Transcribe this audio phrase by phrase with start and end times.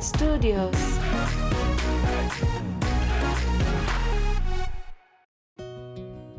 [0.00, 0.74] Studios.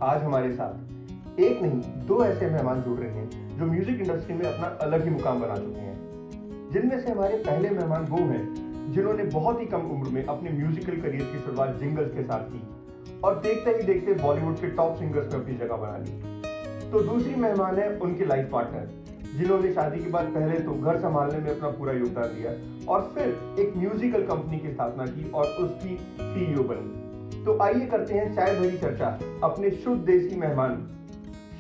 [0.01, 4.45] आज हमारे साथ एक नहीं, दो ऐसे मेहमान जुड़ रहे हैं जो म्यूज़िक इंडस्ट्री में
[4.45, 9.23] अपना अलग ही मुकाम बना चुके हैं। जिनमें से हमारे पहले मेहमान वो हैं जिन्होंने
[9.35, 13.39] बहुत ही कम उम्र में अपने म्यूजिकल करियर की शुरुआत जिंगल्स के साथ की और
[13.41, 17.77] देखते ही देखते बॉलीवुड के टॉप सिंगर्स में अपनी जगह बना ली। तो दूसरी मेहमान
[17.79, 18.89] है उनके लाइफ पार्टनर
[19.37, 22.51] जिन्होंने शादी के बाद पहले तो घर संभालने में अपना पूरा योगदान दिया
[22.93, 23.27] और फिर
[23.59, 28.55] एक म्यूजिकल कंपनी की स्थापना की और उसकी सीईओ बनी। तो आइए करते हैं चाय
[28.59, 29.07] भरी चर्चा
[29.43, 30.75] अपने शुद्ध देसी मेहमान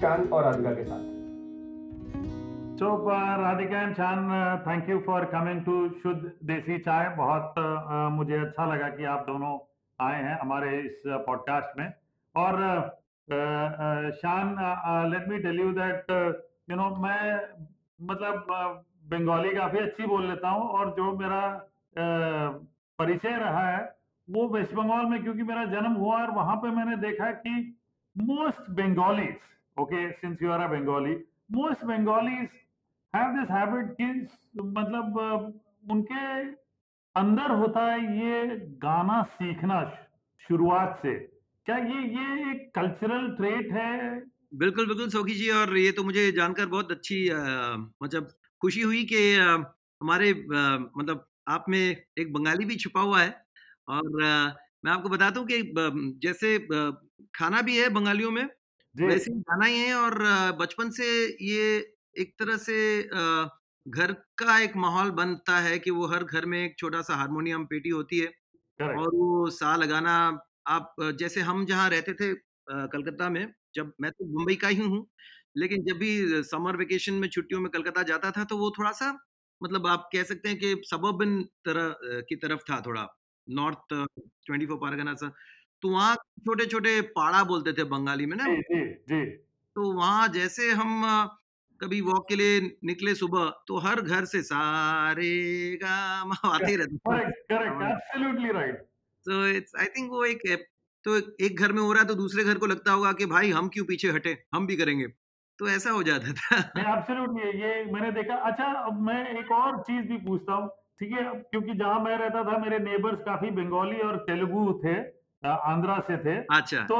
[0.01, 1.09] शान और राधिका के साथ।
[2.81, 2.87] Uh,
[3.39, 5.59] Radhika and Chan, uh, thank you for coming
[6.03, 9.51] शुद्ध देसी चाय। बहुत uh, मुझे अच्छा लगा कि आप दोनों
[9.99, 11.93] आए हैं हमारे इस पॉडकास्ट में।
[12.35, 12.53] और
[14.11, 14.55] Shaan
[15.11, 16.11] let me tell you that
[16.71, 17.23] you know मैं
[17.99, 18.45] मतलब
[19.11, 21.41] बंगाली काफ़ी अच्छी बोल लेता हूँ और जो मेरा
[22.99, 23.81] परिचय रहा है,
[24.27, 27.55] वो वेस्ट बंगाल में क्योंकि मेरा जन्म हुआ और वहाँ पे मैंने देखा कि
[28.15, 29.35] most Bengalis
[29.77, 31.15] okay since you are a Bengali
[31.51, 32.49] most Bengalis
[33.13, 34.05] have this habit कि
[34.61, 35.19] मतलब
[35.91, 36.25] उनके
[37.15, 39.83] अंदर होता है ये गाना सीखना
[40.41, 41.13] शुरुआत से।
[41.65, 43.97] क्या ये ये एक कल्चरल ट्रेट है
[44.51, 47.17] बिल्कुल बिल्कुल सोखी जी और ये तो मुझे जानकर बहुत अच्छी
[48.03, 49.19] मतलब खुशी हुई कि
[50.01, 53.29] हमारे मतलब आप में एक बंगाली भी छुपा हुआ है।
[53.87, 54.09] और
[54.85, 55.61] मैं आपको बताता हूँ कि
[56.27, 56.57] जैसे
[57.33, 58.43] खाना भी है बंगालियों में
[59.03, 60.17] वैसे गाना ही है और
[60.59, 61.07] बचपन से
[61.43, 61.77] ये
[62.15, 62.77] एक तरह से
[63.85, 67.65] घर का एक माहौल बनता है कि वो हर घर में एक छोटा सा हारमोनियम
[67.65, 68.31] पेटी होती है।
[68.93, 70.13] और वो सा लगाना
[70.69, 72.33] आप जैसे हम जहाँ रहते थे
[72.69, 75.07] कलकत्ता में जब मैं तो मुंबई का ही हूँ
[75.57, 79.27] लेकिन जब भी समर वेकेशन में छुट्टियों में कलकत्ता जाता था तो वो थोड़ा सा
[79.63, 83.07] मतलब आप कह सकते हैं कि सबर्बन तरह की तरफ़ था थोड़ा
[83.49, 85.33] नॉर्थ ट्वेंटी फोर पारगना सा
[85.81, 88.85] तो वहाँ छोटे छोटे पाड़ा बोलते थे बंगाली में ना जी, जी.
[88.85, 89.25] जी।
[89.75, 91.03] तो वहाँ जैसे हम
[91.81, 95.31] कभी वॉक के लिए निकले सुबह तो हर घर से सारे
[95.75, 98.75] गाम आते ही रहते राइट
[99.25, 100.41] तो इट्स आई थिंक वो एक
[101.05, 103.49] तो एक घर में हो रहा है तो दूसरे घर को लगता होगा कि भाई
[103.51, 105.07] हम क्यों पीछे हटे हम भी करेंगे।
[105.59, 110.05] तो ऐसा हो जाता था। एब्सोल्युटली ये मैंने देखा। अच्छा अब मैं एक और चीज़
[110.07, 110.67] भी पूछता हूँ
[110.99, 111.23] ठीक है?
[111.51, 114.95] क्योंकि जहाँ मैं रहता था मेरे नेबर्स काफ़ी बंगाली और तेलुगु थे
[115.43, 116.97] आंध्रा से थे। अच्छा। तो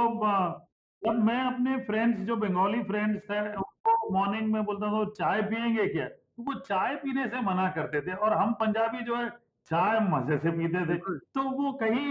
[1.02, 5.86] जब मैं अपने फ्रेंड्स जो बंगाली फ्रेंड्स थे उनको मॉर्निंग में बोलता था चाय पियेंगे
[5.88, 6.06] क्या?
[6.06, 9.30] तो वो चाय पीने से मना करते थे और हम पंजाबी जो है
[9.68, 10.98] चाय मज़े से पीते थे।
[11.36, 12.08] तो वो कहीं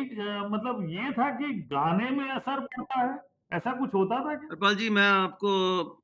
[0.50, 3.19] मतलब ये था कि गाने में असर पड़ता है।
[3.53, 4.50] ऐसा कुछ होता था क्या?
[4.50, 5.50] हरपाल जी मैं आपको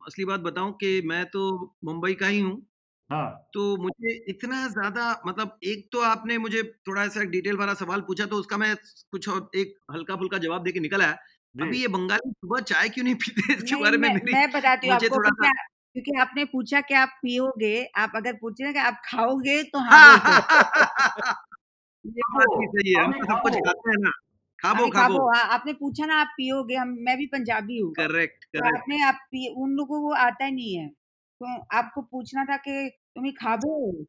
[0.07, 1.41] असली बात बताऊँ कि मैं तो
[1.84, 2.55] मुंबई का ही हूँ।
[3.11, 8.01] हाँ। तो मुझे इतना ज़्यादा मतलब एक तो आपने मुझे थोड़ा सा डिटेल वाला सवाल
[8.03, 8.75] पूछा तो उसका मैं
[9.13, 11.17] कुछ और एक हल्का फुल्का जवाब देके निकल आया
[11.55, 13.55] अभी ये बंगाली सुबह चाय क्यों नहीं पीते?
[13.55, 15.49] इसके बारे में मेरी मैं बताती हूँ आपको थोड़ा
[15.97, 20.17] क्योंकि आपने पूछा कि आप पियोगे आप अगर पूछे ना कि आप खाओगे तो हाँ,
[22.05, 24.11] ये बात भी सही है हम सब कुछ खाते हैं ना।
[24.59, 29.05] खाबो खाबो। आपने पूछा ना आप पियोगे हम मैं भी पंजाबी हूँ। करेक्ट तो आपने
[29.05, 33.34] आप पी, उन लोगों को आता ही नहीं है। तो आपको पूछना था कि तुम्हें
[33.34, 34.05] खाबो?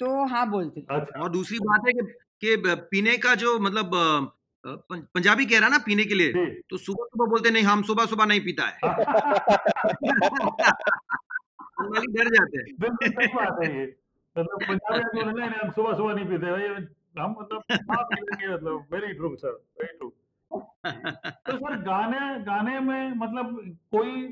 [0.00, 3.90] तो हाँ बोलते अच्छा। और दूसरी बात है कि, कि पीने का जो मतलब
[4.64, 6.32] पंजाबी कह रहा ना पीने के लिए
[6.70, 8.78] तो सुबह सुबह बोलते नहीं हम सुबह सुबह नहीं पीता है।
[11.78, 12.58] डर जाते
[13.66, 13.86] हैं।
[14.36, 16.66] मतलब पंजाबी हम सुबह सुबह नहीं पीते भाई।
[17.18, 20.08] हम मतलब मतलब very true sir very true
[20.50, 23.46] तो सर गाने गाने में मतलब
[23.92, 24.28] कोई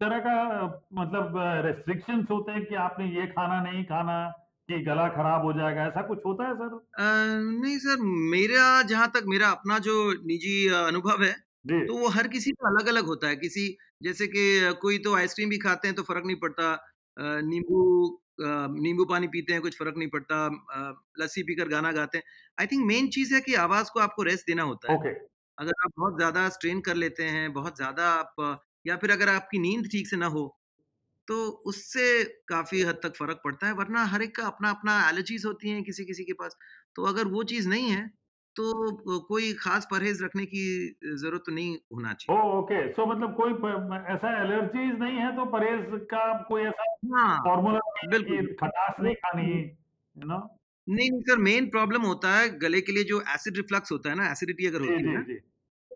[0.00, 0.34] तरह का
[0.94, 1.32] मतलब
[1.66, 4.18] रेस्ट्रिक्शंस होते हैं कि आपने ये खाना नहीं खाना
[4.68, 5.84] कि गला खराब हो जाएगा?
[5.84, 7.06] ऐसा कुछ होता है सर आ,
[7.62, 7.96] नहीं सर
[8.30, 9.94] मेरा जहाँ तक मेरा अपना जो
[10.26, 11.32] निजी अनुभव है
[11.86, 13.64] तो वो हर किसी का अलग अलग होता है। किसी
[14.00, 14.44] जैसे कि
[14.82, 16.72] कोई तो आइसक्रीम भी खाते हैं तो फ़र्क नहीं पड़ता।
[17.42, 17.80] नींबू
[18.78, 20.36] नींबू पानी पीते हैं कुछ फ़र्क नहीं पड़ता।
[21.20, 22.24] लस्सी पीकर गाना गाते हैं।
[22.58, 25.28] आई थिंक मेन चीज़ है कि आवाज़ को आपको रेस्ट देना होता है। okay.
[25.58, 29.58] अगर आप बहुत ज़्यादा स्ट्रेन कर लेते हैं बहुत ज़्यादा आप या फिर अगर आपकी
[29.60, 30.44] नींद ठीक से ना हो
[31.28, 31.36] तो
[31.66, 32.04] उससे
[32.48, 35.82] काफ़ी हद तक फ़र्क पड़ता है। वरना हर एक का अपना अपना एलर्जीज होती हैं
[35.84, 36.56] किसी किसी के पास।
[36.96, 38.06] तो अगर वो चीज़ नहीं है
[38.58, 40.62] तो कोई खास परहेज रखने की
[41.04, 43.52] ज़रूरत तो नहीं होना चाहिए। ओके सो मतलब कोई
[44.14, 46.84] ऐसा एलर्जीज नहीं है तो परहेज का कोई ऐसा
[47.44, 50.38] फॉर्मूला हाँ, बिल्कुल। खटास नहीं खानी यू नो
[50.86, 54.16] नहीं नहीं सर मेन प्रॉब्लम होता है गले के लिए जो एसिड रिफ्लक्स होता है
[54.16, 55.22] ना एसिडिटी अगर होती है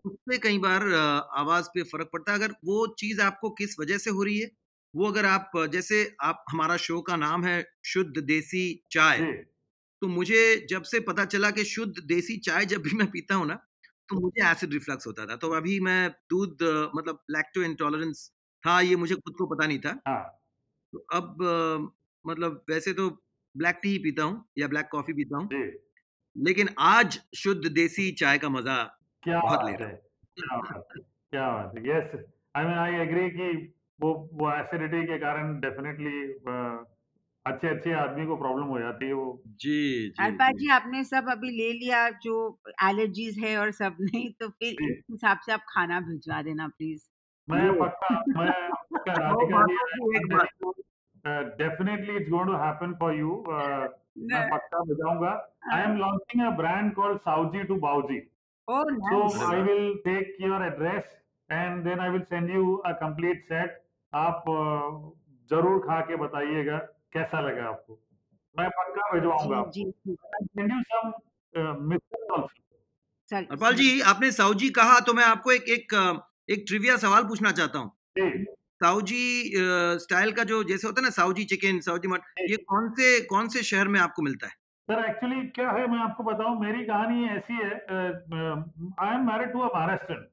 [0.05, 0.83] उससे कई बार
[1.37, 4.49] आवाज़ पे फ़र्क पड़ता है। अगर वो चीज़ आपको किस वजह से हो रही है
[4.93, 7.55] वो अगर आप जैसे आप हमारा शो का नाम है
[7.85, 9.25] शुद्ध देसी चाय।
[10.03, 10.39] तो मुझे
[10.69, 13.55] जब से पता चला कि शुद्ध देसी चाय जब भी मैं पीता हूँ ना
[14.09, 18.29] तो मुझे एसिड रिफ्लक्स होता था। तो अभी मैं दूध अ, मतलब लैक्टो इंटॉलरेंस
[18.63, 20.39] था ये मुझे खुद को पता नहीं था। हाँ।
[20.93, 21.93] तो अब अ,
[22.25, 23.09] मतलब वैसे तो
[23.55, 25.83] ब्लैक टी ही पीता हूँ या ब्लैक कॉफ़ी पीता हूँ। जी।
[26.35, 28.83] लेकिन आज शुद्ध देसी चाय का मज़ा
[29.23, 29.95] क्या बहुत ले बात रहा है।
[30.37, 31.03] क्या बात है
[31.33, 32.15] क्या बात है। Yes
[32.55, 33.49] I mean I agree कि
[33.99, 36.11] वो वो एसिडिटी के कारण डेफिनेटली
[37.45, 39.79] अच्छे अच्छे आदमी को प्रॉब्लम हो जाती है वो। जी
[40.09, 42.35] जी अरपाल जी। जी आपने सब अभी ले लिया जो
[42.89, 46.67] एलर्जीज है और सब नहीं तो फिर जी। इस हिसाब से आप खाना भिजवा देना
[46.67, 47.01] प्लीज़।
[47.47, 48.51] मैं पक्का मैं
[48.93, 53.35] पक्का वो राधिका जी बातों की एक बात definitely it's going to happen for you
[54.31, 55.31] मैं पक्का बजाऊँगा।
[55.73, 58.21] I am launching a brand called Sauji to Bauji
[58.67, 61.07] oh So nice I will take your address
[61.49, 63.73] and then I will send you a complete set.
[64.13, 64.59] आप अ,
[65.51, 66.77] ज़रूर खा के बताइएगा।
[67.13, 67.99] कैसा लगा आपको?
[68.55, 70.15] मैं पक्का भिजवाऊँगा जी जी
[70.63, 70.73] जी।
[73.31, 73.73] चल। अरपाल
[74.55, 75.93] जी कहा तो मैं आपको एक एक
[76.49, 78.43] एक ट्रिविया सवाल पूछना चाहता हूँ। जी।
[78.83, 79.51] साउजी
[80.01, 83.47] स्टाइल का जो जैसे होता है ना साउजी चिकन साउजी मटन ये कौन से कौन
[83.49, 84.53] से शहर में आपको मिलता है?
[84.89, 87.71] सर एक्चुअली क्या है मैं आपको बताऊँ मेरी कहानी ऐसी है
[88.99, 90.25] I am married to a Maharashtrian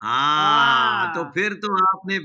[0.00, 2.18] हाँ तो। फिर तो आपने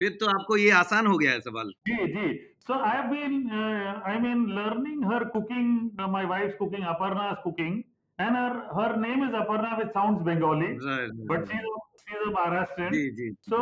[0.00, 3.34] फिर तो आपको ये आसान हो गया है सवाल। जी जी। So i have been
[3.62, 5.68] uh, i mean learning her cooking
[5.98, 7.74] uh, my wife's cooking aparna's cooking
[8.18, 12.32] and her her name is aparna which sounds bengali right, but she's a, she's a
[12.38, 13.58] maharashtrian जी जी So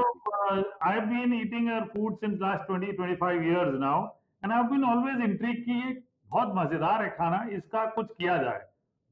[0.51, 3.99] uh, I've been eating her food since last 20 25 years now
[4.43, 5.91] and I've been always intrigued कि ये
[6.31, 8.63] बहुत मज़ेदार है खाना इसका कुछ किया जाए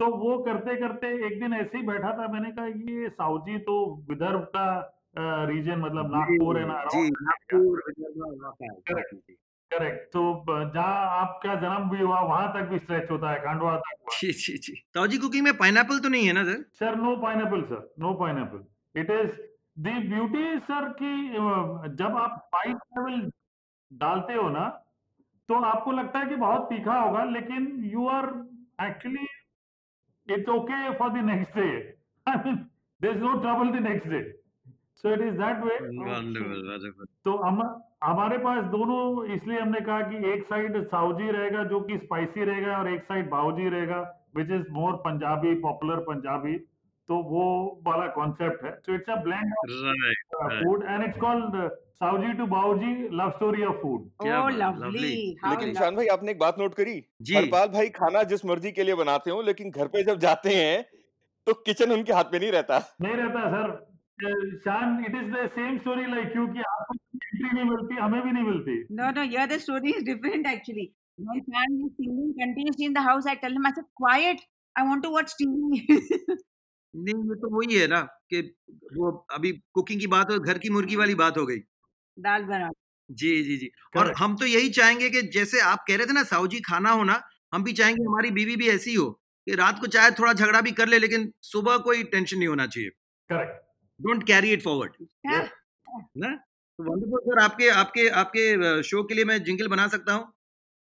[0.00, 3.76] तो वो करते करते एक दिन ऐसे ही बैठा था मैंने कहा ये साउजी तो
[4.08, 4.66] विदर्भ का
[5.52, 6.82] रीजन मतलब नागपुर है ना
[9.72, 10.22] करेक्ट तो
[10.74, 14.56] जहाँ आपका जन्म भी हुआ वहाँ तक भी स्ट्रेच होता है खांडवा तक जी जी
[14.58, 18.12] जी। साउजी कुकिंग में पाइनएप्पल तो नहीं है ना sir sir no pineapple sir no
[18.22, 19.30] pineapple it is
[19.84, 21.12] the beauty sir की
[21.96, 23.20] जब आप स्पाइस लेवल
[23.90, 24.68] डालते हो ना
[25.48, 28.26] तो आपको लगता है कि बहुत तीखा होगा लेकिन you are
[28.86, 29.26] actually
[30.28, 31.70] it's okay for the next day
[32.26, 32.56] I mean
[33.00, 34.20] there is no trouble the next day
[35.02, 35.78] so it is that way.
[37.24, 37.62] तो हम
[38.02, 39.02] हमारे पास दोनों
[39.34, 43.28] इसलिए हमने कहा कि एक साइड साउजी रहेगा जो कि स्पाइसी रहेगा और एक साइड
[43.30, 44.00] बाउजी रहेगा
[44.36, 46.56] which is more Punjabi popular Punjabi
[47.08, 47.44] तो वो
[47.86, 49.54] वाला कॉन्सेप्ट है। So it's a blend.
[50.34, 51.56] Food and it's called
[52.02, 55.14] Sauji to Bauji love story of food lovely
[55.44, 56.94] लेकिन शान भाई आपने एक बात नोट करी?
[57.22, 60.54] जी। हरपाल भाई खाना जिस मर्ज़ी के लिए बनाते हो लेकिन घर पे जब जाते
[60.54, 60.82] हैं
[61.46, 63.80] तो किचन उनके हाथ में नहीं रहता। नहीं रहता sir
[64.64, 66.94] Shaan it is the same story like you कि आपको
[67.42, 70.92] एंट्री नहीं मिलती हमें भी नहीं मिलती। No, no, here the story is different actually.
[71.18, 74.40] When Sam is singing continuously in the house, I tell him, I said, quiet,
[74.76, 75.82] I want to watch TV.
[76.94, 78.00] नहीं ये तो वही है ना
[78.30, 78.40] कि
[78.96, 81.58] वो अभी कुकिंग की बात हो घर की मुर्गी वाली बात हो गई।
[82.18, 82.70] दाल बना
[83.10, 84.18] जी जी जी। और Correct.
[84.18, 87.20] हम तो यही चाहेंगे कि जैसे आप कह रहे थे ना साउजी खाना हो ना
[87.54, 89.10] हम भी चाहेंगे हमारी बीवी भी ऐसी हो
[89.46, 92.66] कि रात को चाहे थोड़ा झगड़ा भी कर ले लेकिन सुबह कोई टेंशन नहीं होना
[92.66, 92.90] चाहिए।
[93.30, 93.60] Correct
[94.00, 94.92] don't carry it forward
[95.26, 95.48] हाँ,
[96.16, 96.44] ना?
[96.84, 100.32] वंडरफुल सर आपके आपके आपके शो के लिए मैं जिंगल बना सकता हूँ।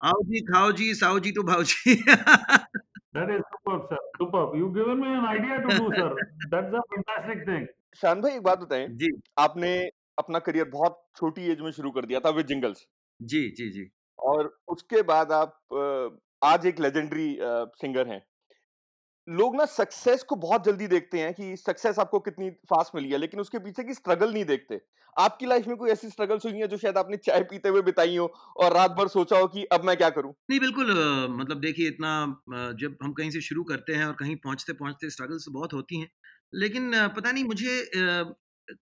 [0.02, 4.68] आओ जी खाओ जी साओ जी टू भाओ जी। That is superb sir superb you
[4.74, 6.14] given me an idea to do sir
[6.46, 7.68] that's a fantastic thing
[8.02, 9.10] Shaan भाई एक बात बताएँ। जी।
[9.40, 9.72] आपने
[10.20, 12.86] अपना करियर बहुत छोटी एज में शुरू कर दिया था विद जिंगल्स
[13.20, 17.28] जी जी जी। और उसके बाद आप अ, आज एक लेजेंडरी
[17.78, 18.22] सिंगर हैं।
[19.30, 23.18] लोग ना सक्सेस को बहुत जल्दी देखते हैं कि सक्सेस आपको कितनी फास्ट मिली है,
[23.18, 24.80] लेकिन उसके पीछे की स्ट्रगल नहीं देखते।
[25.16, 28.16] आपकी लाइफ में कोई ऐसी स्ट्रगल्स हुई है जो शायद आपने चाय पीते हुए बिताई
[28.18, 28.26] हो
[28.58, 30.34] और रात भर सोचा हो कि अब मैं क्या करूँ?
[30.50, 30.88] नहीं, बिल्कुल
[31.32, 32.12] मतलब देखिए इतना
[32.80, 36.10] जब हम कहीं से शुरू करते हैं और कहीं पहुँचते पहुँचते स्ट्रगल्स बहुत होती हैं,
[36.54, 37.76] लेकिन पता नहीं मुझे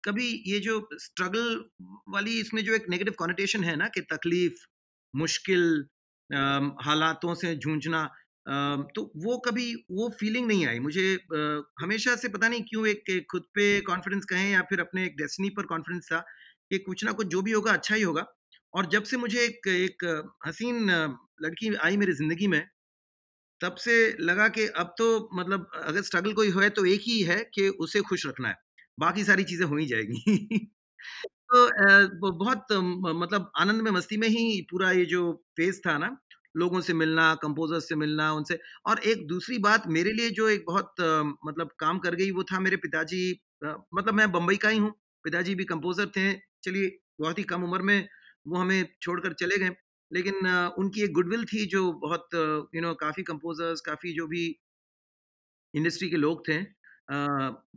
[0.04, 1.63] कभी ये जो स्ट्रगल
[2.10, 4.66] वाली इसमें जो एक नेगेटिव कॉनिटेशन है ना कि तकलीफ़,
[5.13, 5.63] मुश्किल
[6.82, 8.08] हालातों से जूझना
[8.48, 11.04] तो वो कभी वो फीलिंग नहीं आई। मुझे
[11.82, 15.50] हमेशा से पता नहीं क्यों एक, खुद पे कॉन्फिडेंस कहें या फिर अपने एक डेस्टिनी
[15.51, 16.20] पर कॉन्फिडेंस था
[16.72, 18.25] कि कुछ ना कुछ जो भी होगा अच्छा ही होगा।
[18.74, 20.06] और जब से मुझे एक एक
[20.48, 20.89] हसीन
[21.42, 22.62] लड़की आई मेरी ज़िंदगी में,
[23.62, 27.38] तब से लगा कि अब तो मतलब अगर स्ट्रगल कोई है तो एक ही है
[27.54, 28.56] कि उसे खुश रखना है,
[28.98, 30.60] बाकी सारी चीज़ें हो ही जाएगी।
[31.51, 32.66] तो बहुत
[33.16, 35.22] मतलब आनंद में मस्ती में ही पूरा ये जो
[35.58, 36.10] फ़ेज़ था ना,
[36.58, 40.64] लोगों से मिलना, कंपोज़र्स से मिलना, उनसे। और एक दूसरी बात मेरे लिए जो एक
[40.68, 40.94] बहुत
[41.46, 43.24] मतलब काम कर गई वो था मेरे पिताजी
[43.64, 44.92] मतलब मैं बम्बई का ही हूँ,
[45.26, 46.34] पिताजी भी कंपोज़र थे,
[46.64, 48.08] चलिए बहुत ही कम उम्र में
[48.48, 49.76] वो हमें छोड़कर चले गए।
[50.12, 50.48] लेकिन
[50.80, 52.28] उनकी एक गुडविल थी जो बहुत
[52.76, 54.44] यू नो काफ़ी कंपोज़र्स, काफ़ी जो भी
[55.74, 56.58] इंडस्ट्री के लोग थे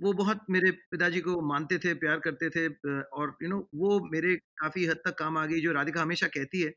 [0.03, 2.67] वो बहुत मेरे पिताजी को मानते थे, प्यार करते थे
[3.15, 6.61] और यू नो वो मेरे काफ़ी हद तक काम आ गई जो राधिका हमेशा कहती
[6.63, 6.73] है।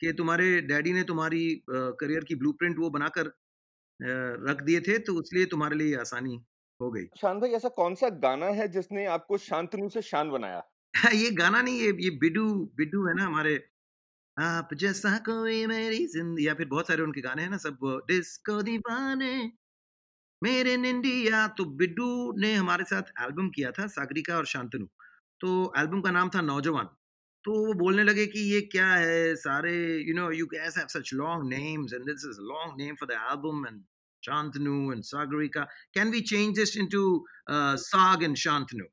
[0.00, 1.60] कि तुम्हारे डैडी ने तुम्हारी अ,
[2.00, 3.32] करियर की ब्लूप्रिंट वो बनाकर अ,
[4.00, 6.36] रख दिए थे तो इसलिए तुम्हारे लिए ये आसानी
[6.80, 10.62] हो गई। शान भाई ऐसा कौन-सा गाना है जिसने आपको शांतनु से शान बनाया?
[11.14, 12.44] ये गाना नहीं ये ये बिडू
[12.76, 13.54] बिडू है ना हमारे
[14.36, 18.60] आप जैसा कोई मेरी ज़िंदगी या फिर बहुत सारे उनके गाने हैं ना सब डिस्को
[18.64, 19.34] दीवाने
[20.42, 24.86] मेरे निंदिया तो बिड्डू ने हमारे साथ एल्बम किया था सागरिका और शांतनु
[25.40, 26.88] तो एल्बम का नाम था नौजवान
[27.46, 29.34] तो वो बोलने लगे कि ये क्या है?
[29.36, 29.74] सारे
[30.08, 33.18] you know you guys have such long names and this is long name for the
[33.18, 33.82] album and
[34.22, 35.62] Shantanu and Sagarika
[35.94, 37.04] can we change this into
[37.82, 38.86] Saag and Shantanu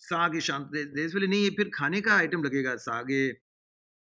[0.00, 3.20] Saag Shant Desh वाले नहीं ये फिर खाने का item लगेगा सागे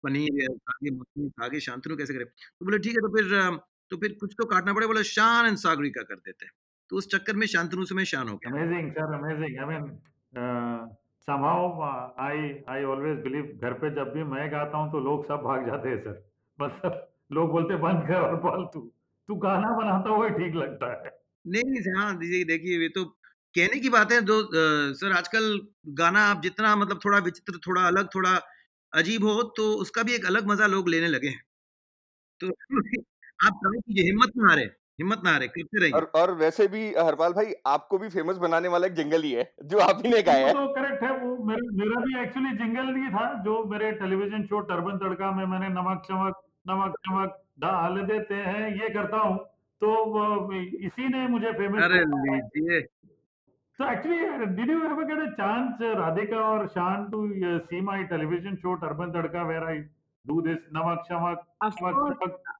[0.04, 2.26] पनीर है सागे मखनी सागे शांतनु कैसे करें?
[2.26, 3.24] तो बोले ठीक है तो फिर
[3.90, 6.52] तो फिर कुछ तो काटना पड़े बोले शान एंड सागरिका कर देते हैं।
[6.90, 9.54] तो उस चक्कर में शांतनु से मैं शान हो गया। Amazing, sir, amazing.
[9.62, 9.84] I mean,
[11.28, 15.34] uh, I I always believe घर पे जब भी मैं गाता हूँ तो लोग सब
[15.34, 20.28] भाग जाते हैं सर मतलब लोग बोलते बंद कर और बोल तू। गाना बनाता हुआ
[20.28, 21.10] ठीक लगता है.
[21.46, 23.04] नहीं हाँ देखिए ये तो
[23.54, 24.50] कहने की बात है जो
[24.94, 28.40] सर आजकल गाना आप जितना मतलब थोड़ा विचित्र थोड़ा अलग थोड़ा
[28.92, 31.42] अजीब हो तो उसका भी एक अलग मज़ा लोग लेने लगे हैं।
[32.40, 32.48] तो
[33.46, 37.32] आप ट्राई हिम्मत ना हारे हिम्मत ना हारे करते रहिए और और वैसे भी हरपाल
[37.38, 40.46] भाई आपको भी फ़ेमस बनाने वाला एक जिंगल ही है, जो आप ही ने गाया
[40.46, 43.90] वो है। तो करेक्ट है वो मेरा मेरा भी एक्चुअली जिंगल ही था जो मेरे
[44.02, 49.18] टेलीविज़न शो टर्बन तड़का में मैंने नमक चमक नमक चमक डाल देते हैं ये करता
[49.26, 49.36] हूँ
[49.82, 50.52] तो वो
[50.88, 52.84] इसी ने मुझे फ़ेमस अरे लीजिए
[53.78, 57.58] So actually, uh, did you ever get a chance, uh, Radhika or Shan, to uh,
[57.68, 59.74] see my television show Turban Tadka, where I
[60.26, 62.55] do this namak shamak, Of shamak course, shamak?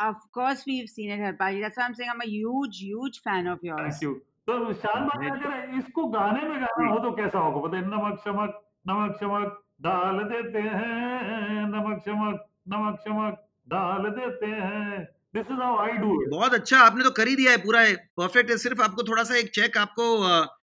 [0.00, 1.60] Of course we've seen it, Harpal.
[1.60, 3.80] That's why I'm saying I'm a huge, huge fan of yours.
[3.80, 4.20] Thank you.
[4.48, 9.16] तो Thank अगर इसको गाने में गाना हो तो कैसा होगा बताइए नमक शमक नमक
[9.20, 15.04] शमक डाल देते हैं नमक शमक नमक शमक डाल देते हैं
[15.36, 17.84] this is how I do it बहुत अच्छा आपने तो कर ही दिया है पूरा
[18.16, 20.08] परफेक्ट है सिर्फ़ आपको थोड़ा सा एक चेक आपको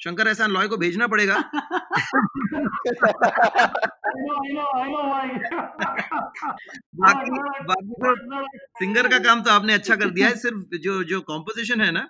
[0.05, 1.43] शंकर एहसान लॉय को भेजना पड़ेगा। I
[4.21, 5.29] know I know I know why
[7.01, 7.31] बाकी
[7.71, 8.11] बाकी तो
[8.81, 12.03] सिंगर का काम तो आपने अच्छा कर दिया है सिर्फ़ जो जो कॉम्पोजिशन है ना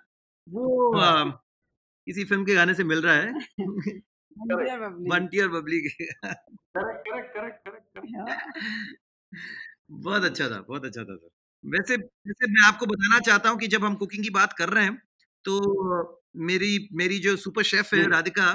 [0.46, 0.64] वो
[2.06, 3.32] किसी फ़िल्म के गाने से मिल रहा है।
[4.36, 5.08] Dear Bubbly.
[5.10, 8.96] बंटी और बबली के। करेक्ट करेक्ट करेक्ट करेक्ट
[9.90, 11.30] बहुत अच्छा था बहुत अच्छा था सर
[11.64, 14.84] वैसे वैसे मैं आपको बताना चाहता हूँ कि जब हम कुकिंग की बात कर रहे
[14.84, 14.94] हैं
[15.44, 15.58] तो
[16.42, 18.52] मेरी मेरी जो सुपर शेफ है जी। राधिका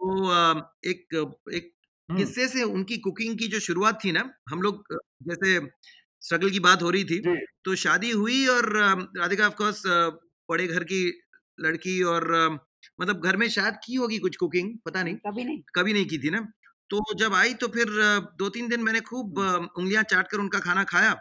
[0.00, 1.14] वो अ, एक
[1.54, 1.72] एक
[2.08, 5.60] किस्से से उनकी कुकिंग की जो शुरुआत थी ना हम लोग अ, जैसे
[6.22, 9.82] स्ट्रगल की बात हो रही थी जी। तो शादी हुई और अ, राधिका ऑफ़ कोर्स
[10.48, 11.02] बड़े घर की
[11.58, 12.48] लड़की और अ,
[12.98, 16.18] मतलब घर में शायद की होगी कुछ कुकिंग पता नहीं कभी नहीं। कभी नहीं की
[16.18, 16.40] थी ना।
[16.90, 20.38] तो जब आई तो फिर अ, दो तीन दिन मैंने खूब अ, उंगलियाँ चाट कर
[20.40, 21.14] उनका खाना खाया।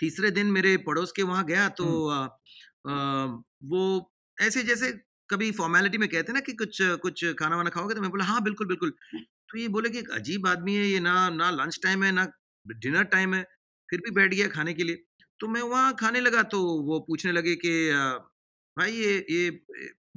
[0.00, 2.28] तीसरे दिन मेरे पड़ोस के वहाँ गया तो अ,
[2.88, 3.82] वो
[4.38, 4.92] ऐसे जैसे
[5.30, 8.24] कभी फॉर्मेलिटी में कहते हैं ना कि कुछ कुछ खाना वाना खाओगे तो मैं बोला
[8.24, 8.90] हाँ बिल्कुल बिल्कुल।
[9.50, 12.26] तो ये बोले कि एक अजीब आदमी है ये ना ना लंच टाइम है ना
[12.66, 13.42] डिनर टाइम है
[13.88, 14.96] फिर भी बैठ गया खाने के लिए।
[15.40, 17.72] तो मैं वहाँ खाने लगा तो वो पूछने लगे कि
[18.76, 19.50] भाई ये ये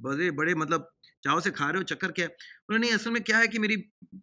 [0.01, 0.89] बड़े बड़े मतलब
[1.23, 2.31] चाव से खा रहे हो चक्कर क्या है?
[2.31, 3.75] बोले नहीं असल में क्या है कि मेरी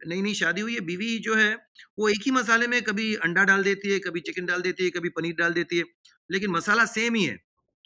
[0.09, 1.55] नई नई शादी हुई है बीवी जो है
[1.99, 4.91] वो एक ही मसाले में कभी अंडा डाल देती है कभी चिकन डाल देती है
[4.91, 5.85] कभी पनीर डाल देती है
[6.31, 7.39] लेकिन मसाला सेम ही है।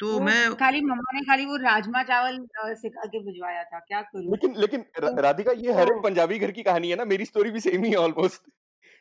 [0.02, 2.38] तो वो मैं खाली मम्मा ने खाली वो राजमा चावल
[2.76, 4.30] सिखा के भिजवाया था क्या करूँ?
[4.30, 7.24] लेकिन लेकिन र राधिका ये हर एक तो पंजाबी घर की कहानी है ना, मेरी
[7.24, 8.42] स्टोरी भी सेम ही है ऑलमोस्ट।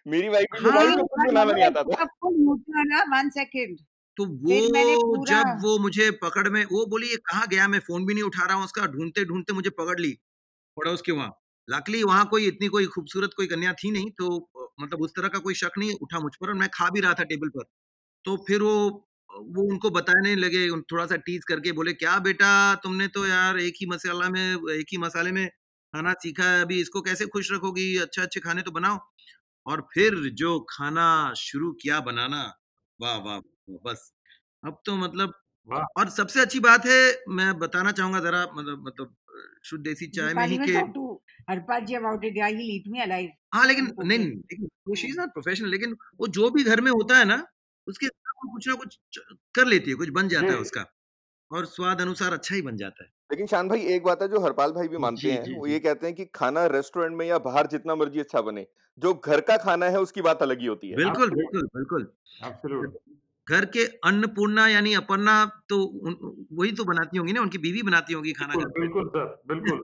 [0.05, 3.29] मेरी वाइफ भी हाँ वाइफ को कुछ बनाना नहीं आता था। आपको फुल न्यूट्रल वन
[3.29, 3.77] सेकंड
[4.17, 7.67] तो वो जब वो मुझे पकड़ में वो बोली ये कहाँ गया?
[7.67, 10.12] मैं फ़ोन भी नहीं उठा रहा हूँ उसका ढूंढते ढूंढते मुझे पकड़ ली
[10.77, 11.31] पड़ोस के वहाँ।
[11.67, 14.27] लकली वहाँ कोई इतनी कोई खूबसूरत कोई कन्या थी नहीं तो
[14.81, 17.13] मतलब उस तरह का कोई शक नहीं उठा मुझ पर और मैं खा भी रहा
[17.13, 17.63] था टेबल पर।
[18.25, 18.75] तो फिर वो
[19.50, 23.60] वो उनको बताने लगे उन- थोड़ा सा टीज करके बोले क्या बेटा तुमने तो यार
[23.60, 27.51] एक ही मसाला में एक ही मसाले में खाना सीखा है अभी इसको कैसे खुश
[27.51, 27.98] रखोगी?
[27.98, 29.00] अच्छे अच्छे खाने तो बनाओ।
[29.65, 31.07] और फिर जो खाना
[31.38, 32.43] शुरू किया बनाना
[33.00, 33.39] वाह वाह
[33.86, 34.12] बस।
[34.63, 35.33] अब तो मतलब
[35.67, 40.07] वाह। और सबसे अच्छी बात है मैं बताना चाहूँगा जरा मतलब मतलब अ, शुद्ध देसी
[40.07, 43.29] चाय में ही के talk to Harpal about it yeah he'll eat me alive.
[43.53, 47.17] हाँ लेकिन नहीं शी इज़ हाँ नॉट प्रोफेशनल लेकिन वो जो भी घर में होता
[47.17, 47.45] है ना
[47.88, 48.07] उसके
[48.43, 48.98] कुछ ना कुछ
[49.55, 50.86] कर लेती है कुछ बन जाता जी है। उसका
[51.51, 54.39] और स्वाद अनुसार अच्छा ही बन जाता है। लेकिन शान भाई एक बात है जो
[54.39, 57.15] हरपाल भाई भी मानते जी हैं जी वो जी। ये कहते हैं कि खाना रेस्टोरेंट
[57.17, 58.65] में या बाहर जितना मर्ज़ी अच्छा बने
[58.98, 61.31] जो घर का खाना है उसकी बात अलग ही होती है। बिल्कुल.
[61.31, 62.12] बिल्कुल बिल्कुल.
[63.48, 65.36] घर के अन्नपूर्णा यानी अपर्णा
[65.69, 66.15] तो उन,
[66.53, 69.25] वही तो बनाती होंगी ना उनकी बीवी बनाती होंगी खाना बिल्कुल घर पे। बिल्कुल सर
[69.48, 69.81] बिल्कुल।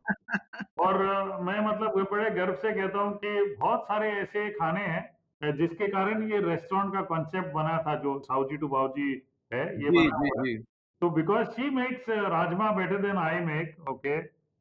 [0.80, 0.98] और
[1.42, 5.02] मैं मतलब बड़े गर्व से कहता हूँ कि बहुत सारे ऐसे खाने हैं
[5.42, 9.12] जिसके कारण ये रेस्टोरेंट का कॉन्सेप्ट बना था जो साउजी टू बाउजी
[9.52, 10.64] है ये जी बना जी है। जी।
[11.02, 14.16] because she makes uh, rajma better than I make, okay,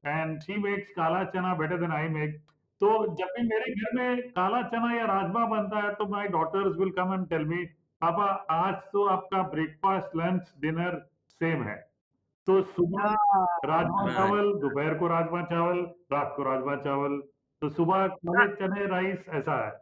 [0.05, 2.35] and she makes काला चना better than I make.
[2.81, 6.77] तो जब भी मेरे घर में काला चना या राजमा बनता है तो my daughters
[6.79, 7.65] will come and tell me
[8.03, 10.99] पापा आज तो आपका ब्रेकफास्ट लंच डिनर
[11.41, 11.77] सेम है।
[12.49, 15.81] तो सुबह हाँ, राजमा चावल दोपहर को राजमा चावल
[16.13, 17.19] रात को राजमा चावल
[17.63, 19.73] तो सुबह काले चने राइस ऐसा है।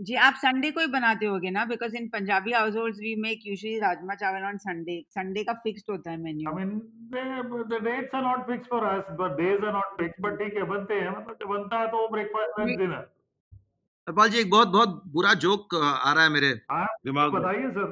[0.00, 1.64] जी आप संडे को ही बनाते होगे ना?
[1.64, 6.10] Because in Punjabi household we make usually rajma chawal on Sunday Sunday का फिक्स्ड होता
[6.10, 6.72] है I menu mean,
[7.12, 7.22] the,
[7.72, 10.20] the dates are not fixed for us, but days are not fixed.
[10.24, 13.04] But ठीक है बनते हैं मतलब बनता है तो breakfast lunch dinner
[14.06, 17.70] Harpal ji एक बहुत बहुत बुरा जोक आ रहा है मेरे हाँ दिमाग में। बताइए
[17.70, 17.90] सर।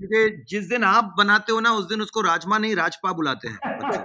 [0.00, 3.58] क्योंकि जिस दिन आप बनाते हो ना उस दिन उसको राजमा नहीं राजपा बुलाते हैं।
[3.82, 3.98] बच्चे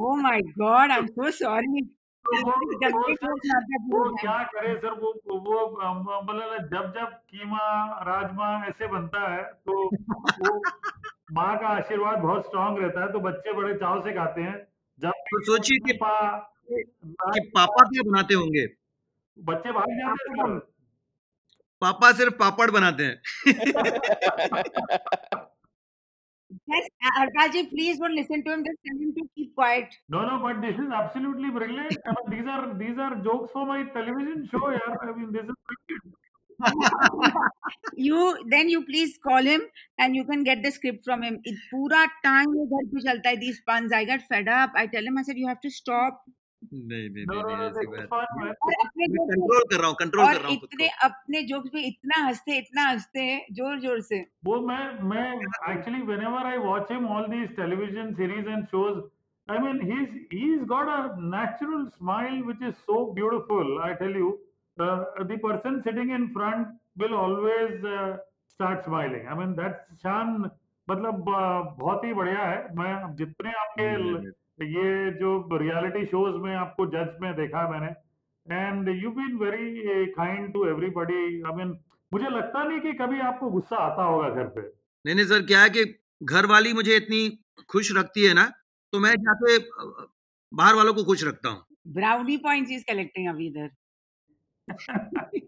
[0.00, 1.82] ओह my god I am so sorry
[2.32, 9.90] वो क्या करे सर वो वो मतलब जब जब कीमा राजमा ऐसे बनता है तो
[10.40, 10.62] वो
[11.32, 14.66] माँ का आशीर्वाद बहुत स्ट्रांग रहता है तो बच्चे बड़े चाव से खाते हैं
[15.00, 16.38] जब तो सोचिए कि पा
[16.70, 18.66] कि पापा क्या बनाते होंगे?
[19.38, 20.60] बच्चे भाग जाते हैं
[21.82, 23.20] पापा सिर्फ़ पापड़ बनाते हैं।
[26.66, 27.26] Yes, uh,
[27.70, 28.64] please don't listen to him.
[28.64, 29.94] Just tell him to keep quiet.
[30.08, 31.96] No, no, but this is absolutely brilliant.
[32.06, 34.96] I mean, these are these are jokes for my television show, yeah.
[35.02, 36.16] I mean, this is brilliant.
[37.94, 39.62] you then you please call him
[39.98, 41.40] and you can get the script from him.
[41.44, 42.48] It pura time
[43.38, 43.92] these puns.
[43.92, 44.72] I got fed up.
[44.74, 46.22] I tell him, I said, you have to stop.
[46.74, 47.70] नहीं नहीं नहीं नहीं
[49.94, 50.50] control कर रहा
[60.88, 63.12] रहा smile which is so.
[63.12, 64.30] Beautiful tell you
[64.80, 66.66] the person sitting in front
[66.98, 67.82] will always
[68.48, 70.50] start smiling I mean that's Shaan
[70.90, 71.14] मतलब
[71.80, 73.96] बहुत ही बढ़िया है। मैं जितने आपके
[74.62, 77.90] ये जो रियलिटी शोज़ में आपको जज में देखा मैंने
[78.56, 81.78] and you been very kind to everybody I mean
[82.12, 84.60] मुझे लगता नहीं कि कभी आपको गुस्सा आता होगा घर पे।
[85.06, 85.84] नहीं नहीं सर क्या है कि
[86.22, 88.52] घर वाली मुझे इतनी खुश रखती है ना
[88.92, 89.58] तो मैं जाके
[90.52, 93.70] बाहर वालों को खुश रखता हूँ। ब्राउनी पॉइंट्स इज़ कलेक्टिंग अभी इधर।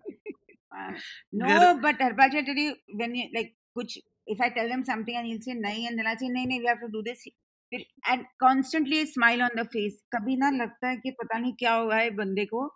[1.33, 5.89] Tell you when you like कुछ if I tell him something and he'll say नहीं
[5.89, 7.29] and then I'll say नहीं नहीं we have to do this.
[7.73, 11.53] फिर and constantly a smile on the face कभी ना लगता है कि पता नहीं
[11.59, 12.69] क्या हुआ है बंदे को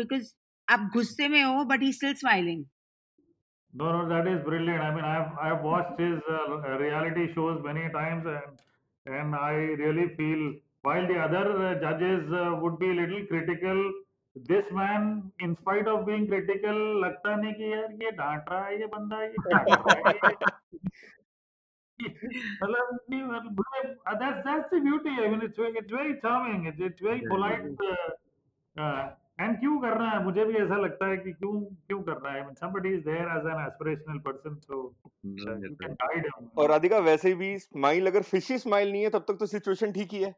[0.00, 0.32] because
[0.68, 2.64] आप गुस्से में हो but he's still smiling
[3.74, 4.82] No, no, that is brilliant.
[4.82, 10.06] I mean, I've I've watched his uh, reality shows many times, and and I really
[10.16, 13.78] feel while the other uh, judges uh, would be a little critical,
[14.48, 18.80] this man, in spite of being critical, लगता नहीं कि यार ये डांट रहा है
[18.80, 20.54] ये बंदा ये कर रहा है
[22.02, 23.62] मतलब मतलब
[24.20, 25.10] that's that's the beauty.
[25.18, 26.66] I mean, it's very, it's very charming.
[26.66, 27.64] It's it's very polite.
[27.90, 28.10] Uh,
[28.76, 29.04] uh,
[29.38, 31.52] and क्यों करना है मुझे भी ऐसा लगता है कि क्यों
[31.88, 35.76] क्यों करना है I mean, somebody is there as an aspirational person so uh, you
[35.82, 39.36] can guide him और राधिका वैसे भी स्माइल अगर फिशी स्माइल नहीं है तब तक
[39.40, 40.34] तो सिचुएशन ठीक ही है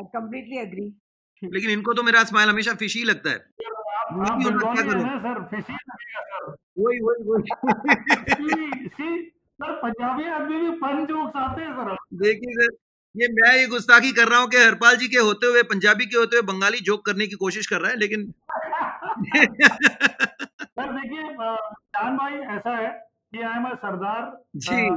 [0.00, 0.90] I completely agree
[1.42, 3.36] लेकिन इनको तो मेरा स्माइल हमेशा फिशी लगता है
[4.12, 4.92] आप आप है?
[5.26, 7.42] सर फिशी लगेगा सर वही वही वही
[8.34, 9.10] सी सी
[9.62, 12.74] सर पंजाबी आदमी भी फन जोक्स आते हैं सर। देखिए सर
[13.14, 16.16] ये मैं ये गुस्ताखी कर रहा हूँ कि हरपाल जी के होते हुए पंजाबी के
[16.16, 18.32] होते हुए बंगाली जोक करने की कोशिश कर रहा है लेकिन
[20.78, 22.88] सर देखिए चाँद भाई ऐसा है
[23.34, 24.90] कि I am a Sardar ji.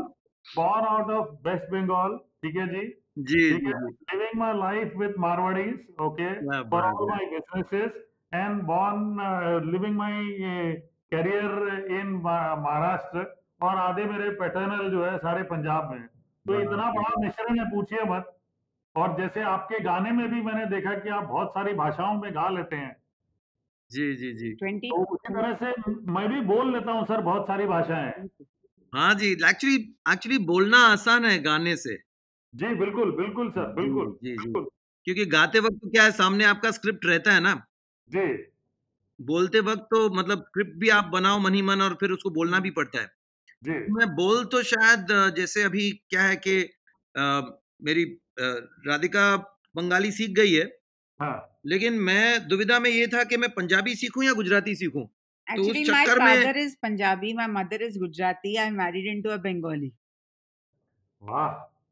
[0.46, 2.86] Born out of West Bengal ठीक है जी?
[3.18, 7.12] जी ठीक जी है जी। Living my life with Marwadis, okay, क्या for बात all
[7.12, 7.94] है। my businesses,
[13.62, 16.02] और आधे मेरे पैटर्नल जो है सारे पंजाब में
[16.46, 18.32] तो इतना बड़ा मिश्रण है पूछिए मत।
[18.96, 22.48] और जैसे आपके गाने में भी मैंने देखा कि आप बहुत सारी भाषाओं में गा
[22.50, 22.96] लेते हैं।
[23.92, 25.72] जी जी जी। 20 तो उसी तरह से
[26.12, 28.12] मैं भी बोल लेता हूँ सर बहुत सारी भाषाएँ
[28.94, 29.76] हाँ। जी एक्चुअली
[30.10, 31.98] एक्चुअली बोलना आसान है गाने से।
[32.54, 34.68] जी बिल्कुल बिल्कुल सर बिल्कुल जी जी। बिल्कुल।
[35.08, 37.54] क्योंकि गाते वक्त तो क्या है सामने आपका स्क्रिप्ट रहता है ना।
[38.10, 38.46] जी।
[39.20, 42.60] बोलते वक्त तो मतलब स्क्रिप्ट भी आप बनाओ मन ही मन और फिर उसको बोलना
[42.60, 43.10] भी पड़ता है।
[43.64, 46.62] जी। मैं बोल तो शायद जैसे अभी क्या है कि
[47.16, 47.22] अ,
[47.84, 48.04] मेरी
[48.40, 48.48] अ,
[48.88, 49.38] राधिका
[49.76, 50.66] बंगाली सीख गई है।
[51.20, 55.06] हाँ। लेकिन मैं दुविधा में ये था कि मैं पंजाबी सीखूं या गुजराती सीखूं?
[55.48, 58.54] तो उस Actually, my चक्कर में father is Punjabi, my mother is Gujarati.
[58.58, 59.92] I married into a Bengali.
[61.22, 61.50] वाह!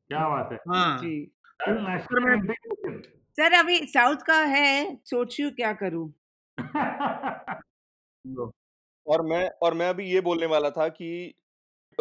[0.10, 1.32] क्या बात है। हाँ जी
[1.70, 3.02] नेशनल में-
[3.38, 6.14] सर अभी साउथ का है सोच क्या करूँ?
[9.08, 11.34] और मैं और मैं अभी ये बोलने वाला था कि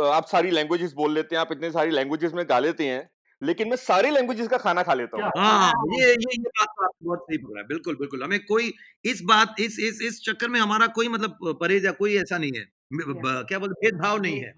[0.00, 3.08] आप सारी लैंग्वेजेस बोल लेते हैं, आप इतने सारी लैंग्वेजेस में गा लेते हैं,
[3.42, 6.84] लेकिन मैं सारी लैंग्वेजेस का खाना खा लेता हूँ। हाँ ये ये ये बात तो
[6.84, 8.72] आपने बहुत सही पकड़ा बिल्कुल बिल्कुल हमें कोई
[9.04, 12.52] इस बात इस इस इस चक्कर में हमारा कोई मतलब परहेज या कोई ऐसा नहीं
[12.56, 14.52] है क्या बोलते भेदभाव नहीं है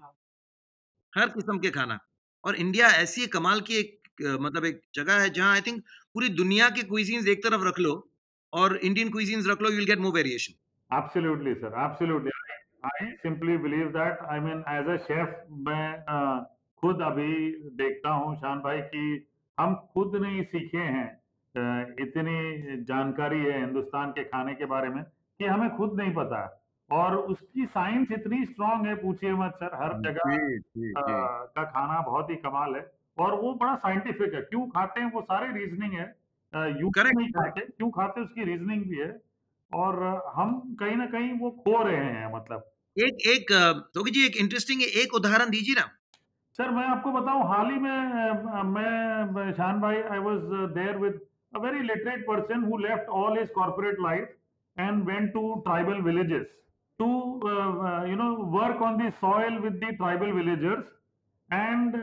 [1.13, 1.99] हर किस्म के खाना
[2.43, 5.81] और इंडिया ऐसी कमाल की एक मतलब एक जगह है जहाँ आई थिंक
[6.13, 7.95] पूरी दुनिया के क्विजीन्स एक तरफ़ रख लो
[8.53, 11.69] और इंडियन क्विजीन्स रख लो you will get more variation Absolutely, sir.
[11.75, 12.31] Absolutely.
[12.85, 14.19] I simply believe that.
[14.29, 15.29] I mean, as a chef,
[15.67, 16.43] मैं uh,
[16.83, 17.33] खुद अभी
[17.77, 19.03] देखता हूँ शान भाई कि
[19.57, 21.07] हम खुद नहीं सीखे हैं
[22.03, 26.41] इतनी जानकारी है हिंदुस्तान के खाने के बारे में कि हमें खुद नहीं पता।
[26.89, 30.27] और उसकी साइंस इतनी स्ट्रांग है पूछिए मत सर हर जगह
[31.55, 32.85] का खाना बहुत ही कमाल है।
[33.17, 36.05] और वो बड़ा साइंटिफिक है क्यों खाते हैं वो सारे रीजनिंग है
[36.81, 39.11] यू नहीं खाते क्यों खाते उसकी रीजनिंग भी है।
[39.71, 40.03] और
[40.35, 43.63] हम कहीं ना कहीं वो खो रहे हैं मतलब। एक एक अ,
[43.97, 45.85] योगी जी एक इंटरेस्टिंग एक उदाहरण दीजिए ना
[46.59, 50.43] सर मैं आपको बताऊँ हाल ही में मैं शान भाई I was
[50.75, 51.19] there with
[51.53, 54.35] a very literate person who left all his corporate life
[54.77, 56.45] and went to tribal villages
[56.99, 57.09] to
[58.09, 60.93] you know work on the soil with the tribal villagers
[61.49, 61.95] and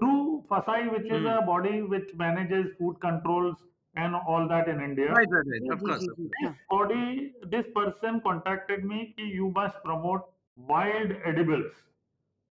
[0.00, 0.20] through
[0.50, 1.26] FASAI, which is Hmm.
[1.30, 3.56] a body which manages food controls
[3.98, 5.10] and all that in India.
[5.12, 9.02] Of ji course जी जी This हाँ body, this person contacted me
[9.36, 10.26] you must promote
[10.58, 11.70] wild edibles.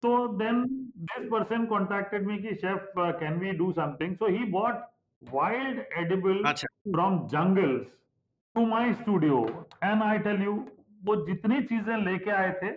[0.04, 0.64] So then
[1.12, 4.18] this person contacted me कि chef, uh, can we do something?
[4.20, 4.84] So he bought
[5.22, 7.86] wild edible अच्छा from jungles
[8.56, 9.40] to my studio
[9.82, 10.58] and I tell you
[11.06, 12.70] वो जितनी चीज़ें लेके आए थे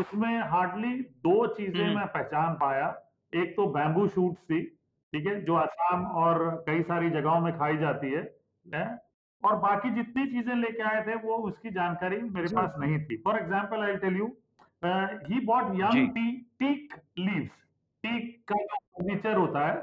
[0.00, 0.94] उसमें hardly
[1.26, 2.86] दो चीज़ें हम्म। मैं पहचान पाया
[3.32, 4.60] एक तो बैम्बू शूट्स थी
[5.12, 8.22] ठीक है जो आसाम और कई सारी जगहों में खाई जाती है
[8.66, 8.86] है?
[9.42, 13.36] और बाकी जितनी चीज़ें लेके आए थे वो उसकी जानकारी मेरे पास नहीं थी। For
[13.36, 14.26] example I tell you
[14.82, 17.50] he bought young T teak leaves
[18.04, 19.76] teak का जो फर्नीचर होता है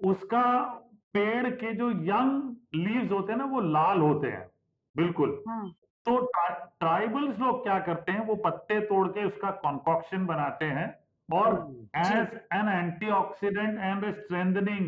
[0.00, 0.44] उसका
[1.14, 4.46] पेड़ के जो यंग लीव्स होते हैं ना वो लाल होते हैं
[4.96, 5.68] बिल्कुल। हाँ।
[6.06, 6.16] तो
[6.80, 10.88] ट्राइबल्स लोग क्या करते हैं वो पत्ते तोड़ के उसका कॉन्कॉक्शन बनाते हैं
[11.32, 11.56] और
[11.98, 14.86] as an antioxidant and strengthening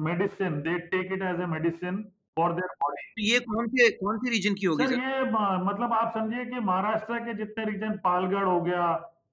[0.00, 2.02] medicine they take it as a medicine
[2.38, 4.92] for their body तो ये कौन से कौन सी रीजन की होगी सर?
[4.94, 5.22] ये
[5.64, 8.84] मतलब आप समझिए कि महाराष्ट्र के जितने रीजन पालगढ़ हो गया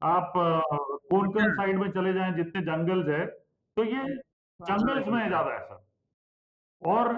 [0.07, 3.25] आप कोंकण अच्छा। साइड में चले जाएँ जितने जंगल्स है
[3.77, 4.03] तो ये
[4.59, 5.79] जंगल्स में ज़्यादा है सर।
[6.81, 7.13] और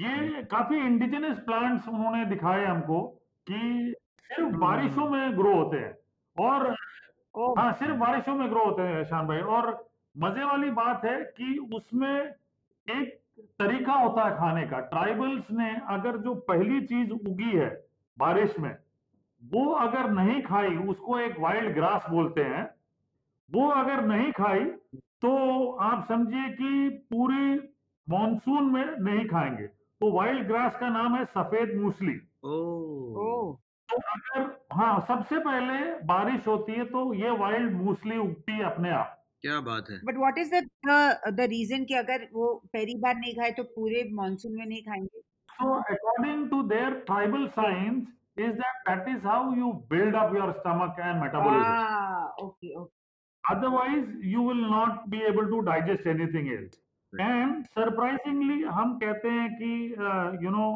[0.00, 3.00] ये काफ़ी इंडिजिनस प्लांट्स उन्होंने दिखाए हमको
[3.46, 3.94] कि
[4.30, 5.94] सिर्फ़ बारिशों में ग्रो होते हैं।
[6.36, 6.74] और
[7.56, 9.68] हाँ सिर्फ़ बारिशों में ग्रो होते हैं शान भाई। और
[10.16, 12.10] मज़े वाली बात है कि उसमें
[12.86, 13.18] एक
[13.58, 17.68] तरीका होता है खाने का। ट्राइबल्स ने अगर जो पहली चीज़ उगी है
[18.18, 18.70] बारिश में
[19.42, 22.64] वो अगर नहीं खाई उसको एक वाइल्ड ग्रास बोलते हैं
[23.50, 24.64] वो अगर नहीं खाई
[25.22, 25.32] तो
[25.82, 27.54] आप समझिए कि पूरी
[28.08, 32.52] मॉनसून में नहीं खाएँगे। तो वाइल्ड ग्रास का नाम है सफ़ेद मूसली। ओ।
[33.20, 38.64] ओ। तो अगर हाँ सबसे पहले बारिश होती है तो ये वाइल्ड मूसली उगती है
[38.64, 40.54] अपने आप। क्या बात है। But what is
[41.34, 45.20] the reason की अगर वो पहली बार नहीं खाए तो पूरे मानसून में नहीं खाएँगे?
[45.20, 48.06] So according to their tribal science
[48.38, 52.84] is that that is how you build up your stomach and metabolism
[53.44, 56.78] otherwise you will not be able to digest anything else
[57.12, 60.66] and surprisingly हम कहते हैं कि uh, you know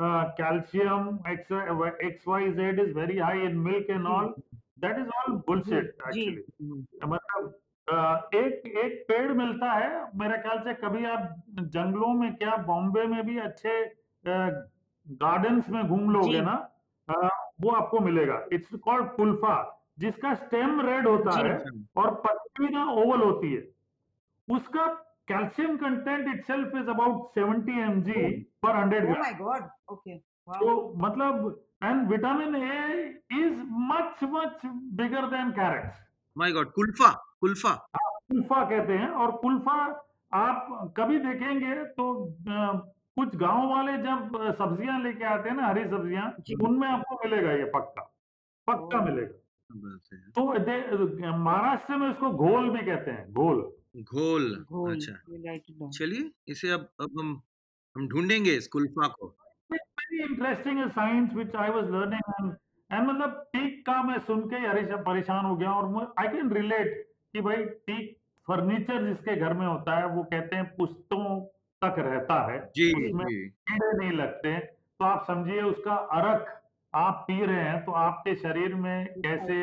[0.00, 1.50] uh, calcium X,
[2.06, 4.30] X Y Z is very high in milk and all.
[4.82, 6.44] That is all bullshit actually.
[7.06, 7.54] मतलब
[7.88, 11.42] अ, एक एक पेड़ मिलता है मेरे ख्याल से कभी आप
[11.76, 13.72] जंगलों में क्या बॉम्बे में भी अच्छे
[14.26, 16.54] गार्डन्स में घूम लोगे। ना
[17.08, 17.28] अ,
[17.60, 19.56] वो आपको मिलेगा इट्स कॉल्ड कुल्फा
[19.98, 21.58] जिसका स्टेम रेड होता। है
[21.96, 23.68] और पत्ती ना ओवल होती है
[24.48, 24.86] उसका
[25.30, 28.18] calcium content itself is about 70 mg
[28.64, 29.62] पर 100 oh my god.
[29.94, 30.16] Okay.
[30.48, 30.60] Wow.
[30.60, 32.68] तो मतलब and vitamin A
[33.40, 34.66] is much much
[35.00, 35.98] bigger than carrots
[36.36, 39.76] my god Kulfa कुल्फा कुल्फा कहते हैं और कुल्फा
[40.38, 42.04] आप कभी देखेंगे तो
[43.18, 46.26] कुछ गाँव वाले जब सब्ज़ियाँ लेके आते हैं ना हरी सब्ज़ियाँ
[46.68, 48.02] उनमें आपको मिलेगा ये पक्का
[48.68, 49.34] पक्का मिलेगा।
[50.36, 50.42] तो
[51.38, 53.58] महाराष्ट्र में इसको घोल भी कहते हैं, घोल।
[53.94, 55.12] घोल, घोल अच्छा।
[55.92, 57.40] चलिए, इसे अब अब हम
[57.96, 59.36] हम ढूँढेंगे इस कुल्फ़ा को।
[59.70, 62.56] It's very interesting a science which I was learning and
[62.90, 66.50] and मतलब टीक का मैं सुन के ही हरीश परेशान हो गया और आई कैन
[66.52, 66.94] रिलेट
[67.34, 68.16] कि भाई टीक
[68.48, 71.24] फर्नीचर जिसके घर में होता है वो कहते हैं पुश्तों
[71.82, 73.36] तक रहता है जी, उसमें जी।
[73.70, 76.50] कीड़े नहीं लगते तो आप समझिए उसका अरक
[76.94, 79.60] आप पी रहे हैं तो आपके शरीर में कैसे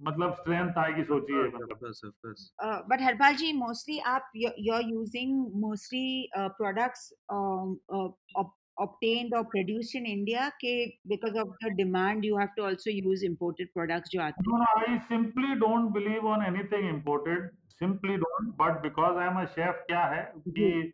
[0.00, 2.52] मतलब स्ट्रेंथ आएगी सोचिए ऑफ मतलब course, of course.
[2.64, 8.08] Uh, but Harpal ji, mostly आप you're, you're using mostly uh, products um, uh,
[8.42, 10.72] ob- obtained or produced in India के
[11.12, 14.66] because of the demand you have to also use imported products जो आते No, no,
[14.86, 17.48] I simply don't believe on anything imported.
[17.78, 18.52] Simply don't.
[18.58, 20.22] But because I am a chef, क्या है
[20.58, 20.92] कि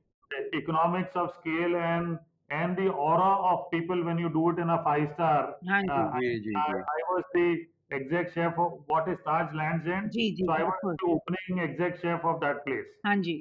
[0.58, 2.18] economics of scale and
[2.60, 5.36] and the aura of people when you do it in a five star.
[5.68, 7.46] हैं हाँ Uh, जी जी, जी, I, ji. I was the
[7.91, 10.11] exec chef of what is Taj Lands End.
[10.11, 12.89] जी जी So I was course the opening exec chef of that place.
[13.05, 13.37] हाँ जी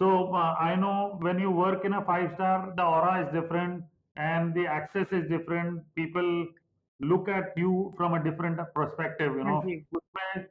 [0.00, 3.84] So uh, I know when you work in a five star, the aura is different
[4.16, 5.82] and the access is different.
[5.94, 6.46] People
[7.00, 9.60] look at you from a different perspective, you हाँ know.
[9.66, 10.46] जी उसमें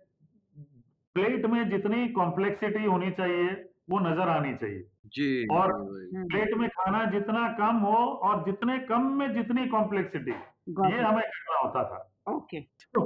[1.16, 3.50] plate में जितनी complexity होनी चाहिए
[3.90, 4.84] वो नज़र आनी चाहिए
[5.16, 5.28] जी,
[5.58, 7.98] और जी, वही। हम्म, प्लेट में खाना जितना कम हो
[8.30, 11.06] और जितने कम में जितनी कॉम्प्लेक्सिटी ये it.
[11.06, 13.02] हमें करना होता था okay तो,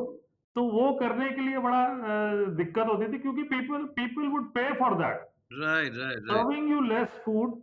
[0.55, 1.81] तो वो करने के लिए बड़ा
[2.57, 6.31] दिक्कत होती थी क्योंकि people people would pay for that right, right, right.
[6.31, 7.61] Serving you less food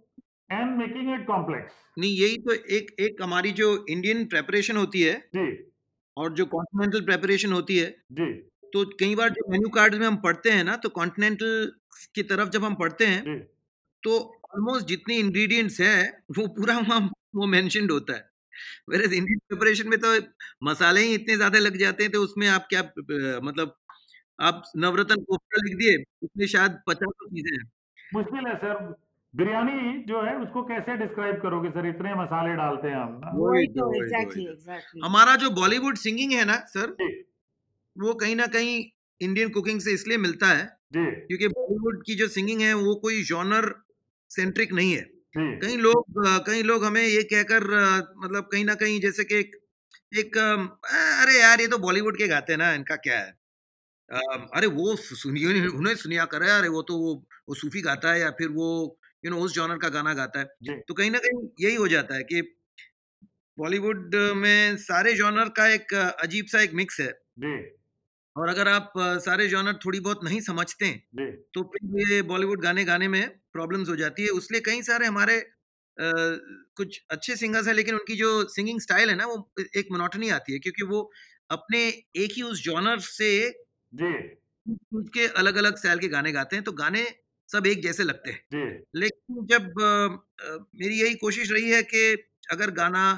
[0.50, 5.14] and making it complex नहीं, यही तो एक एक हमारी जो इंडियन प्रिपरेशन होती है
[5.36, 5.46] जी।
[6.16, 8.32] और जो कॉन्टिनेंटल प्रिपरेशन होती है, जी।
[8.72, 11.72] तो कई बार जो मेन्यू कार्ड में हम पढ़ते हैं ना, तो कॉन्टिनेंटल
[12.14, 13.38] की तरफ़ जब हम पढ़ते हैं,
[14.02, 14.18] तो
[14.54, 17.00] ऑलमोस्ट जितनी इंग्रीडिएंट्स हैं, वो पूरा वहाँ
[17.34, 18.33] वो मेंशन्ड होता है।
[18.90, 20.12] व्हेरेas इंडियन प्रिपरेशन में तो
[20.64, 22.82] मसाले ही इतने ज़्यादा लग जाते हैं, तो उसमें आप क्या
[23.40, 23.76] मतलब
[24.38, 27.64] आप नवरत्न कोफ्ता लिख दिए, उसमें शायद 50 चीज़ें हैं।
[28.14, 28.94] मुश्किल है सर
[29.34, 33.56] बिरयानी जो है उसको कैसे डिस्क्राइब करोगे सर इतने मसाले डालते हैं हम ना वही
[33.56, 36.56] वही तो, तो वही तो, exactly वही तो। exactly हमारा जो बॉलीवुड सिंगिंग है ना
[36.68, 37.08] सर, जी
[37.96, 38.84] वो कहीं ना कहीं
[39.20, 43.22] इंडियन कुकिंग से इसलिए मिलता है, जी क्योंकि बॉलीवुड की जो सिंगिंग है, वो कोई
[43.24, 43.74] जॉनर
[44.30, 48.64] सेंट्रिक नहीं है। जी कई लोग अ, कई लोग हमें ये कहकर अ, मतलब कहीं
[48.64, 49.56] न कहीं जैसे कि एक
[50.16, 53.34] एक अम, अ, अरे यार ये तो बॉलीवुड के गाते हैं ना, इनका क्या है?
[54.52, 57.14] अरे वो सु सुनिए उन्हें सुनिया करे अरे वो तो वो
[57.48, 58.68] वो सूफ़ी गाता है या फिर वो
[59.24, 61.88] यू नो उस जॉनर का गाना गाता है। जी तो कहीं न कहीं यही हो
[61.88, 62.42] जाता है कि
[63.58, 67.54] बॉलीवुड में सारे जॉनर का एक अजीब-सा एक मिक्स है जी
[68.36, 72.20] और अगर आप अ, सारे जॉनर थोड़ी बहुत नहीं समझते हैं, जी तो फिर ये
[72.24, 76.04] बॉलीवुड गाने गाने में प्रॉब्लम्स हो जाती है। उसलिए कई सारे हमारे अ,
[76.76, 80.28] कुछ अच्छे सिंगर्स हैं लेकिन उनकी जो सिंगिंग स्टाइल है ना वो ए एक मोनोटनी
[80.32, 81.02] आती है क्योंकि वो
[81.50, 81.78] अपने
[82.18, 83.30] एक ही उस जॉनर से
[83.92, 84.06] जी
[84.66, 87.04] कूद के अलग-अलग स्टाइल के गाने गाते हैं, तो गाने
[87.48, 91.82] सब एक जैसे लगते हैं। जी लेकिन जब अ अ, मेरी यही कोशिश रही है
[91.84, 92.04] कि
[92.50, 93.10] अगर गाना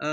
[0.00, 0.06] अ,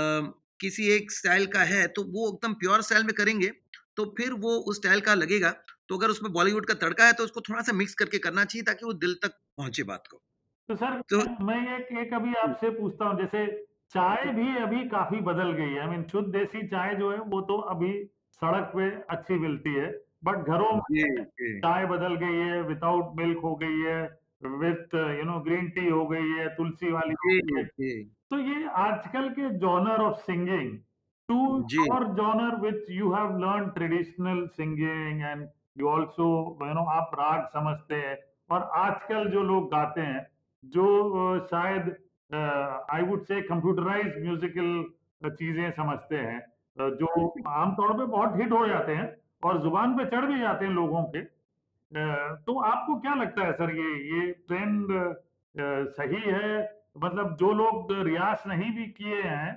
[0.60, 3.50] किसी एक स्टाइल का है तो वो एकदम प्योर स्टाइल में करेंगे,
[3.96, 5.50] तो फिर वो उस स्टाइल का लगेगा।
[5.88, 8.86] तो अगर उसमें बॉलीवुड का तड़का है तो उसको थोड़ा-सा मिक्स करके करना चाहिए ताकि
[8.86, 10.20] वो दिल तक पहुँचे बात को।
[10.68, 13.46] तो सर तो मैं एक एक अभी आपसे पूछता हूँ जैसे
[13.90, 17.40] चाय भी अभी काफ़ी बदल गई है आई मीन शुद्ध देसी चाय जो है वो
[17.50, 17.92] तो अभी
[18.42, 19.90] सड़क पे अच्छी मिलती है
[20.24, 21.24] बट घरों में
[21.58, 24.00] चाय बदल गई है विदाउट मिल्क हो गई है
[24.62, 27.64] with you know green tea हो गई है तुलसी वाली हो गई है
[28.30, 30.72] तो ये आजकल के जॉनर ऑफ़ सिंगिंग
[31.28, 35.46] टू जी। Your genre which you have learn traditional singing and
[35.78, 36.30] you also
[36.62, 38.16] you know आप राग समझते हैं
[38.50, 40.26] और आजकल जो लोग गाते हैं
[40.64, 40.86] जो
[41.46, 41.94] शायद
[42.30, 46.40] I would say computerize musical चीज़ें समझते हैं
[46.96, 49.08] जो आमतौर पे बहुत हिट हो जाते हैं
[49.42, 51.22] और ज़ुबान पे चढ़ भी जाते हैं लोगों के
[52.46, 54.92] तो आपको क्या लगता है सर ये ये ट्रेंड
[55.94, 56.48] सही है
[56.98, 59.52] मतलब जो लोग रियाज नहीं भी किए हैं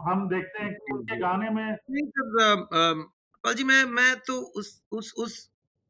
[0.00, 3.04] हम देखते हैं कि जी, उनके जी। गाने में नहीं सर अ, अम,
[3.44, 5.34] जी मैं मैं तो उस उस उस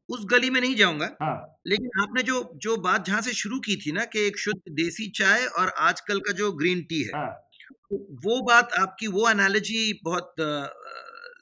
[0.08, 3.76] उस गली में नहीं जाऊँगा। हाँ लेकिन आपने जो जो बात जहाँ से शुरू की
[3.78, 7.44] थी ना कि एक शुद्ध देसी चाय और आजकल का जो ग्रीन टी है, हाँ
[7.90, 10.68] तो वो बात आपकी वो एनालॉजी बहुत अ,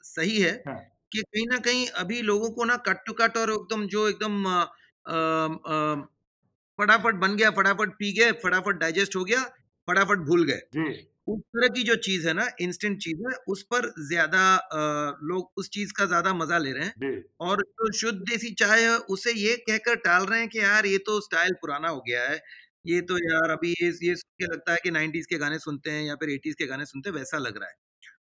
[0.05, 3.51] सही है हाँ कि कहीं न कहीं अभी लोगों को ना कट टू कट और
[3.51, 4.61] एकदम जो एकदम अ,
[5.05, 6.07] अम, अ,
[6.79, 9.43] फटाफट बन गया, फटाफट पी गए, फटाफट डाइजेस्ट हो गया,
[9.87, 10.83] फटाफट भूल गए। जी
[11.27, 15.51] उस तरह की जो चीज़ है ना, इंस्टेंट चीज़ है, उस पर ज़्यादा अ, लोग
[15.57, 18.97] उस चीज़ का ज़्यादा मज़ा ले रहे हैं जी और जो शुद्ध देसी चाय है,
[19.09, 22.39] उसे ये कहकर टाल रहे हैं कि यार ये तो स्टाइल पुराना हो गया है।
[22.85, 25.91] ये तो यार अभी ये ये सुन के लगता है कि 90s के गाने सुनते
[25.91, 27.75] हैं या फिर 80s के गाने सुनते हैं, वैसा लग रहा है।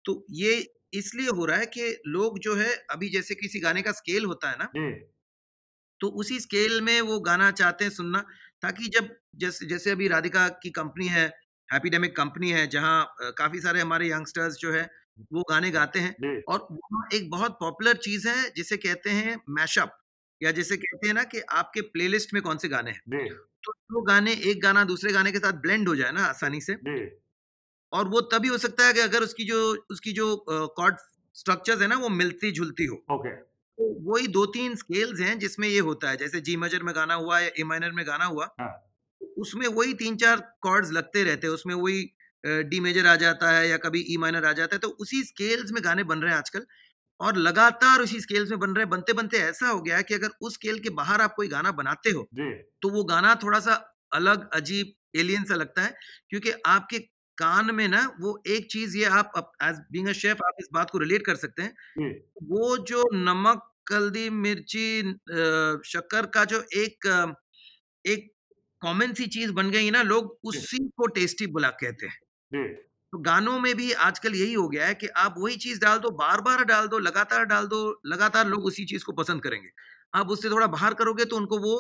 [0.05, 0.55] तो ये
[0.95, 4.51] इसलिए हो रहा है कि लोग जो है अभी जैसे किसी गाने का स्केल होता
[4.51, 5.11] है ना जी
[6.01, 8.21] तो उसी स्केल में वो गाना चाहते हैं सुनना
[8.63, 11.29] ताकि जब जैसे जैसे अभी राधिका की कंपनी है
[11.71, 12.97] हैप्पीडेमिक कंपनी है जहाँ
[13.39, 14.83] काफ़ी सारे हमारे यंगस्टर्स जो है
[15.33, 16.15] वो गाने गाते हैं
[16.49, 19.99] और वहाँ एक बहुत पॉपुलर चीज़ है जिसे कहते हैं मैशअप
[20.41, 23.01] या जिसे कहते हैं ना कि आपके प्लेलिस्ट में कौन से गाने हैं।
[23.65, 26.75] तो जो गाने एक गाना दूसरे गाने के साथ ब्लेंड हो जाए ना आसानी से
[27.93, 29.59] और वो तभी हो सकता है कि अगर उसकी जो
[29.91, 30.27] उसकी जो
[30.77, 30.97] कॉर्ड
[31.37, 33.41] स्ट्रक्चर्स है ना वो मिलती जुलती हो। ओके।
[33.79, 37.15] तो वही दो तीन स्केल्स हैं जिसमें ये होता है जैसे जी मजर में गाना
[37.17, 38.90] हुआ या ए माइनर में गाना हुआ हाँ।
[39.41, 42.03] उसमें वही तीन चार कॉर्ड्स लगते रहते हैं उसमें वही
[42.45, 45.23] डी मेजर आ जाता है या कभी ई e माइनर आ जाता है तो उसी
[45.25, 46.67] स्केल्स में गाने बन रहे हैं आजकल।
[47.21, 50.15] और लगातार उसी स्केल्स में बन रहे हैं बनते बनते ऐसा हो गया है कि
[50.15, 52.29] अगर उस स्केल के बाहर आप कोई गाना बनाते हो
[52.83, 53.75] तो वो गाना थोड़ा सा
[54.15, 55.95] अलग अजीब एलियन सा लगता है
[56.31, 56.99] क्योंकि आपके
[57.39, 59.33] कान में ना वो एक चीज़ ये आप
[59.65, 61.75] एज बीइंग अ शेफ आप इस बात को रिलेट कर सकते हैं।
[62.49, 64.87] वो जो नमक हल्दी मिर्ची
[65.87, 67.07] शक्कर का जो एक
[68.05, 68.31] एक
[68.83, 72.19] कॉमन सी चीज़ बन गई ना लोग उसी को टेस्टी बुला कहते हैं।
[73.13, 76.11] तो गानों में भी आजकल यही हो गया है कि आप वही चीज़ डाल दो
[76.17, 79.69] बार बार डाल दो लगातार डाल दो लगातार लोग उसी चीज़ को पसंद करेंगे।
[80.15, 81.77] आप उससे थोड़ा बाहर करोगे तो उनको वो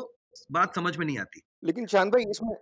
[0.53, 2.55] बात समझ में नहीं आती। लेकिन शान भाई इसमें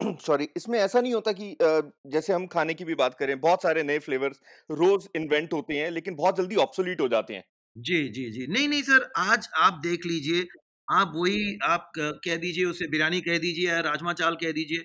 [0.22, 3.62] सॉरी इसमें ऐसा नहीं होता कि अ, जैसे हम खाने की भी बात करें बहुत
[3.62, 4.40] सारे नए फ्लेवर्स
[4.70, 7.44] रोज इन्वेंट होते हैं लेकिन बहुत जल्दी ऑब्सोलीट हो जाते हैं।
[7.76, 10.42] जी जी जी। नहीं नहीं सर आज आप देख लीजिए
[10.88, 14.84] आप वही आप कह दीजिए, उसे बिरयानी कह दीजिए या राजमा चावल कह दीजिए,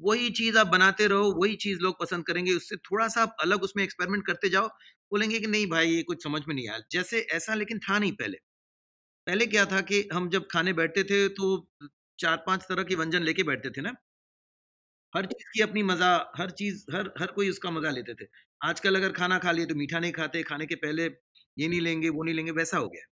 [0.00, 3.62] वही चीज़ आप बनाते रहो, वही चीज़ लोग पसंद करेंगे, उससे थोड़ा सा आप अलग
[3.62, 4.68] उसमें एक्सपेरिमेंट करते जाओ,
[5.12, 8.12] बोलेंगे कि, नहीं भाई, ये कुछ समझ में नहीं आया। जैसे ऐसा लेकिन था नहीं
[8.14, 8.38] पहले।
[9.26, 11.48] पहले क्या था कि हम जब खाने बैठते थे तो
[12.18, 13.92] चार पाँच तरह के व्यंजन लेके बैठते थे ना।
[15.14, 18.26] हर चीज़ की अपनी मज़ा, हर चीज़, हर हर कोई उसका मज़ा लेते थे।
[18.60, 21.04] आजकल अगर खाना खा लिए तो मीठा नहीं खाते, खाने के पहले
[21.56, 23.06] ये नहीं लेंगे, वो नहीं लेंगे, वैसा हो गया।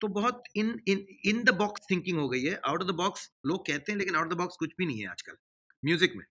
[0.00, 3.30] तो बहुत in in in the box thinking हो गई है। आउट ऑफ़ द बॉक्स
[3.46, 5.36] लोग कहते हैं लेकिन आउट ऑफ़ द बॉक्स कुछ भी नहीं है आजकल
[5.82, 6.24] म्यूज़िक में।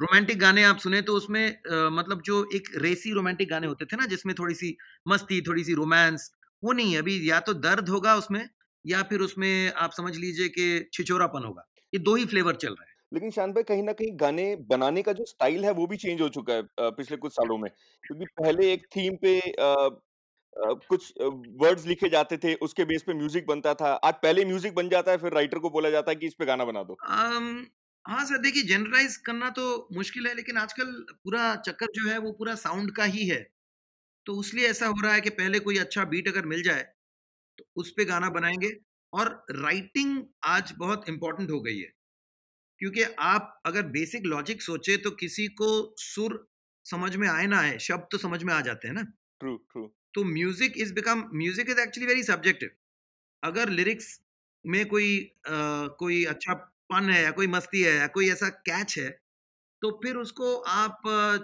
[0.00, 3.96] रोमांटिक गाने आप सुने तो उसमें अ, मतलब जो एक रेसी रोमांटिक गाने होते थे
[3.96, 4.76] ना जिसमें थोड़ी सी
[5.08, 6.30] मस्ती थोड़ी सी रोमांस
[6.62, 8.48] वो नहीं है। अभी या तो दर्द होगा उसमें
[8.84, 12.86] या फिर उसमें आप समझ लीजिए कि छिछोरापन होगा। ये दो ही फ्लेवर चल रहे
[12.86, 15.96] हैं। लेकिन शान भाई कहीं ना कहीं गाने बनाने का जो स्टाइल है वो भी
[15.96, 17.70] चेंज हो चुका है पिछले कुछ सालों में।
[18.04, 19.38] क्योंकि पहले एक थीम पे
[20.56, 21.12] अ, अ, कुछ
[21.58, 25.10] वर्ड्स लिखे जाते थे उसके बेस पे म्यूज़िक बनता था। आज पहले म्यूज़िक बन जाता
[25.10, 27.66] है फिर राइटर को बोला जाता है कि इस पे गाना बना दो। अम,
[28.04, 32.32] हाँ सर देखिए जनरलाइज करना तो मुश्किल है लेकिन आजकल पूरा चक्कर जो है वो
[32.32, 33.40] पूरा साउंड का ही है।
[34.26, 36.82] तो इसलिए ऐसा हो रहा है कि पहले कोई अच्छा बीट अगर मिल जाए
[37.58, 38.70] तो उस पे गाना बनाएँगे।
[39.12, 41.92] और राइटिंग आज बहुत इम्पोर्टेंट हो गई है।
[42.80, 46.46] क्योंकि आप अगर बेसिक लॉजिक सोचे तो किसी को सुर
[46.86, 49.04] समझ में आए ना आए शब्द तो समझ में आ जाते हैं ना।
[49.40, 49.82] ट्रू ट्रू
[50.14, 52.70] तो music is become music is actually very subjective
[53.42, 54.20] अगर लिरिक्स
[54.64, 55.52] में कोई अ,
[56.00, 56.54] कोई अच्छा
[56.92, 59.08] फन है या कोई मस्ती है या कोई ऐसा कैच है
[59.82, 61.02] तो फिर उसको आप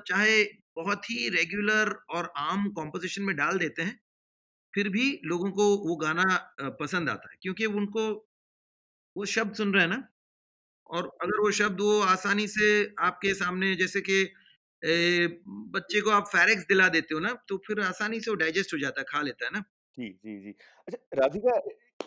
[0.09, 0.43] चाहे
[0.77, 3.99] बहुत ही रेगुलर और आम कॉम्पोजिशन में डाल देते हैं
[4.75, 6.25] फिर भी लोगों को वो गाना
[6.81, 8.05] पसंद आता है। क्योंकि उनको
[9.17, 10.03] वो शब्द सुन रहे हैं ना?
[10.91, 12.69] और अगर वो शब्द वो आसानी से
[13.01, 14.25] आपके सामने जैसे कि
[14.83, 15.29] ए,
[15.71, 18.79] बच्चे को आप फेरेक्स दिला देते हो ना तो फिर आसानी से वो डाइजेस्ट हो
[18.79, 19.63] जाता है खा लेता है ना?
[19.97, 20.51] जी जी जी।
[20.89, 21.57] अच्छा राधिका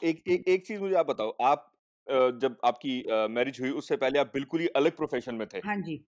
[0.02, 1.68] एक एक एक चीज़ मुझे आप बताओ आप
[2.08, 2.94] अ, जब आपकी
[3.32, 6.04] मैरिज हुई उससे पहले आप बिल्कुल ही अलग प्रोफेशन में थे। हाँ जी।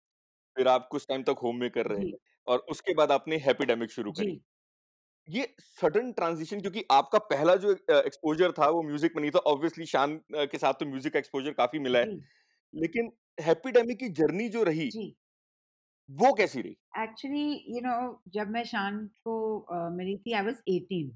[0.56, 4.12] फिर आप कुछ टाइम तक होम मेकर रहे जी। और उसके बाद आपने हैप्पीडेमिक शुरू
[4.12, 4.38] जी। करी
[5.28, 9.86] ये सडन ट्रांजिशन क्योंकि आपका पहला जो एक्सपोजर था वो म्यूज़िक में नहीं था ऑब्वियसली
[9.86, 12.28] शान अ, के साथ तो म्यूज़िक का एक्सपोजर काफ़ी मिला है। जी।
[12.74, 15.14] लेकिन हैप्पीडेमिक की जर्नी जो रही जी।
[16.08, 17.96] वो कैसी रही एक्चुअली यू नो
[18.34, 21.08] जब मैं शान को अ, मिली थी I was 18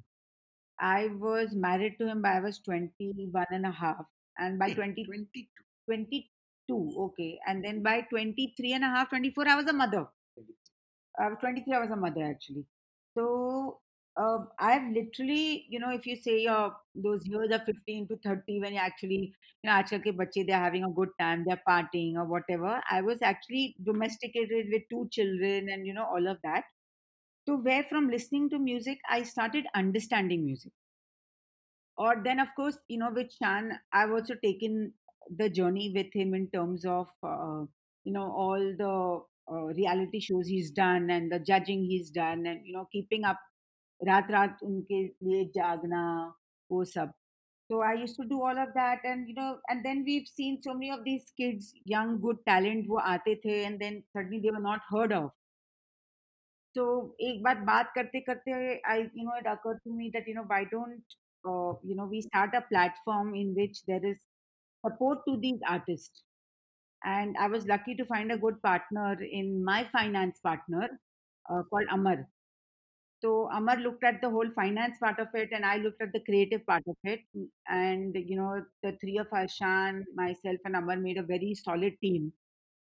[0.78, 4.06] I was married to him by I was 21 and a half.
[4.36, 5.42] And by 20, 20
[5.88, 7.38] 22, okay.
[7.46, 10.00] And then by 23 and a half, 24, I was a mother.
[11.18, 12.64] I was 23, I was a mother actually.
[13.16, 13.80] So
[14.16, 18.60] uh, I've literally, you know, if you say your those years of 15 to 30,
[18.60, 19.72] when you actually, you know,
[20.12, 22.80] bache, they're having a good time, they're partying or whatever.
[22.90, 26.64] I was actually domesticated with two children and, you know, all of that.
[27.48, 30.72] So where from listening to music, I started understanding music
[31.96, 34.92] or then of course you know with shan i've also taken
[35.38, 37.64] the journey with him in terms of uh,
[38.04, 38.94] you know all the
[39.52, 43.38] uh, reality shows he's done and the judging he's done and you know keeping up
[44.10, 44.96] raat raat unke
[45.26, 46.04] liye jagna
[46.70, 47.12] wo sab
[47.70, 50.58] so i used to do all of that and you know and then we've seen
[50.66, 54.56] so many of these kids young good talent wo aate the and then suddenly they
[54.58, 55.30] were not heard of
[56.76, 56.84] तो
[57.20, 58.52] एक बात बात करते करते
[58.90, 61.14] I you know it occur to me that you know why don't
[61.86, 64.18] you know we start a platform in which there is
[64.84, 66.22] support to these artists
[67.02, 70.88] and i was lucky to find a good partner in my finance partner
[71.50, 72.16] uh, called amar
[73.22, 76.20] so amar looked at the whole finance part of it and i looked at the
[76.28, 77.20] creative part of it
[77.68, 78.52] and you know
[78.82, 82.32] the three of us shan myself and amar made a very solid team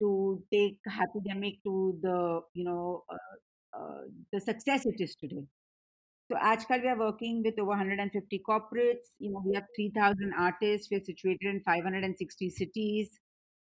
[0.01, 4.01] to take Happydemic to the you know uh, uh,
[4.34, 5.43] the success it is today.
[6.32, 9.09] So Ajkal we are working with over 150 corporates.
[9.19, 10.88] You know we have 3,000 artists.
[10.91, 13.19] We're situated in 560 cities,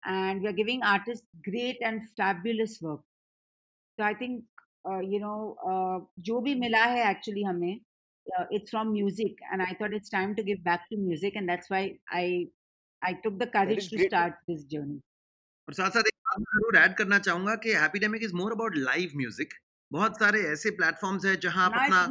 [0.06, 3.02] and we are giving artists great and fabulous work.
[4.00, 4.44] So I think
[4.86, 7.80] uh, you know uh, जो भी मिला है actually हमें
[8.28, 11.50] uh, it's from music, and I thought it's time to give back to music, and
[11.50, 12.48] that's why I
[13.02, 14.12] I took the That courage is to great.
[14.12, 15.00] start this journey.
[15.68, 19.12] और साथ साथ एक बात ज़रूर ऐड करना चाहूँगा कि Happydemic is more about live
[19.18, 19.54] music
[19.92, 22.02] बहुत सारे ऐसे प्लेटफॉर्म्स हैं जहाँ आप अपना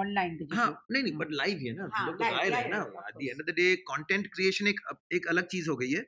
[0.00, 0.58] online digital.
[0.58, 3.14] हाँ नहीं नहीं। बट लाइव ही है ना हाँ, लोग तो रहे हैं ना at
[3.16, 4.80] the end of the day content creation एक
[5.12, 6.04] एक अलग चीज़ हो गई है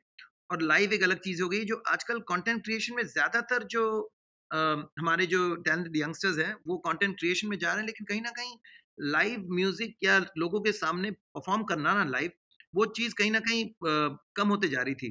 [0.50, 3.84] और लाइव एक अलग चीज़ हो गई जो आजकल कंटेंट क्रिएशन में ज़्यादातर जो
[4.50, 8.30] हमारे जो टैलेंटेड यंगस्टर्स हैं, वो कंटेंट क्रिएशन में जा रहे हैं, लेकिन कहीं ना
[8.32, 8.56] कहीं
[9.12, 12.32] लाइव म्यूज़िक या लोगों के सामने परफॉर्म करना ना लाइव
[12.74, 13.64] वो चीज़ कहीं ना कहीं
[14.36, 15.10] कम होते जा रही थी।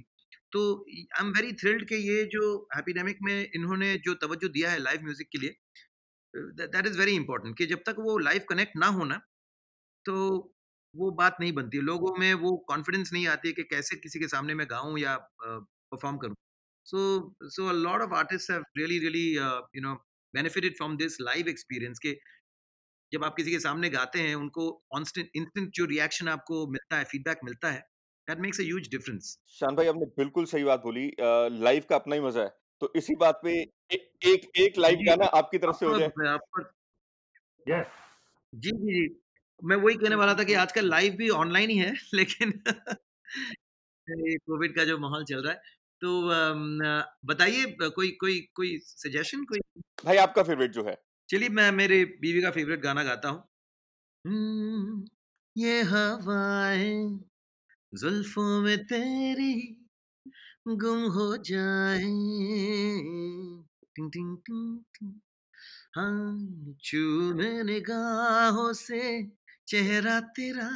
[0.53, 2.43] तो आई एम वेरी थ्रिल्ड कि ये जो
[2.75, 5.55] हैप्पीडेमिक में इन्होंने जो तवज्जो दिया है लाइव म्यूज़िक के लिए
[6.57, 9.21] दैट इज़ वेरी इंपॉर्टेंट कि जब तक वो लाइव कनेक्ट ना होना
[10.05, 10.15] तो
[10.95, 14.27] वो बात नहीं बनती लोगों में वो कॉन्फिडेंस नहीं आती है कि कैसे किसी के
[14.29, 16.35] सामने मैं गाऊं या परफॉर्म करूँ।
[16.91, 17.01] So
[17.49, 19.93] so a lot of artist have really really you know
[20.33, 22.15] benefited from this live experience के
[23.11, 24.65] जब आप किसी के सामने गाते हैं उनको
[24.99, 27.79] इंस्टेंट इंस्टेंट जो रिएक्शन आपको मिलता है फीडबैक मिलता है
[28.27, 31.05] that makes a huge difference Shaan भाई आपने बिल्कुल सही बात बोली
[31.61, 32.49] लाइव का अपना ही मज़ा है।
[32.81, 33.53] तो इसी बात पे
[33.91, 36.63] ए, एक एक लाइव जी गाना आपकी तरफ़ से हो जाए। आपका आपका
[37.65, 37.87] Yes.
[38.53, 39.07] जी जी जी।
[39.61, 42.53] मैं वही कहने वाला था कि आजकल लाइव भी ऑनलाइन ही है लेकिन
[44.09, 45.61] ये कोविड का जो माहौल चल रहा है
[46.01, 46.09] तो
[47.27, 49.59] बताइए कोई कोई कोई सजेशन कोई?
[50.05, 50.95] भाई आपका फेवरेट जो है।
[51.29, 53.43] चलिए मैं मेरे बीवी का फेवरेट गाना गाता हूँ।
[54.25, 55.05] हम्म,
[55.57, 57.19] ये हवाएँ
[57.93, 59.53] जुल्फों में तेरी
[60.67, 62.09] गुम हो जाए।
[63.95, 65.13] टिंग टिंग टिंग टिंग।
[65.95, 69.01] हाँ चूमे निगाहों से
[69.67, 70.69] चेहरा तेरा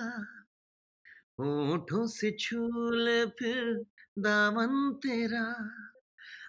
[1.40, 3.86] होठों से छू ले फिर
[4.20, 5.46] दामन तेरा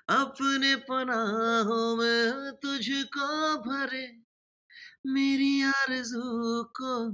[0.09, 4.07] अपने पनाहों में तुझको भरे।
[5.07, 7.12] मेरी आरज़ू को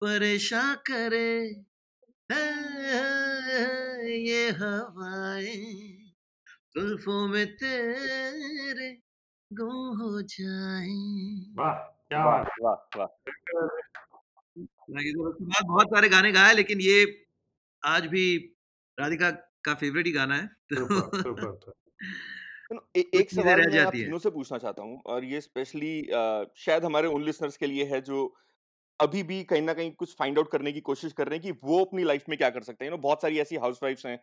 [0.00, 1.64] परेशान करे।
[2.32, 2.52] है,
[3.54, 6.12] है, ये हवाएँ
[6.76, 8.98] जुल्फों में तेरे
[9.52, 13.06] गुम हो जाएँ। वाह क्या बात वाह वाह।
[14.90, 17.26] उसके बाद बहुत सारे गाने गाए लेकिन ये
[17.84, 18.54] आज भी
[19.00, 21.56] राधिका का फेवरेट ही गाना है। सुपर तो सुपर।
[22.64, 25.24] सुनो, एक चीज़ें सवाल रह मैं आप जाती है। तीनों से पूछना चाहता हूँ और
[25.24, 25.92] ये स्पेशली
[26.56, 28.24] शायद हमारे उन लिसनर्स के लिए है जो
[29.00, 31.60] अभी भी कहीं ना कहीं कुछ फाइंड आउट करने की कोशिश कर रहे हैं कि
[31.64, 34.18] वो अपनी लाइफ में क्या कर सकते हैं। यू नो बहुत सारी ऐसी हाउसवाइफ्स हैं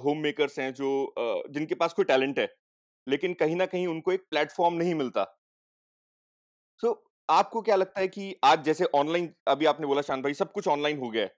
[0.00, 2.48] होम मेकर्स हैं जो अ, जिनके पास कोई टैलेंट है
[3.06, 5.26] लेकिन कहीं ना कहीं उनको एक प्लेटफॉर्म नहीं मिलता।
[6.82, 6.90] सो
[7.28, 10.68] आपको क्या लगता है कि आज जैसे ऑनलाइन अभी आपने बोला शान भाई सब कुछ
[10.68, 11.34] ऑनलाइन हो गया है।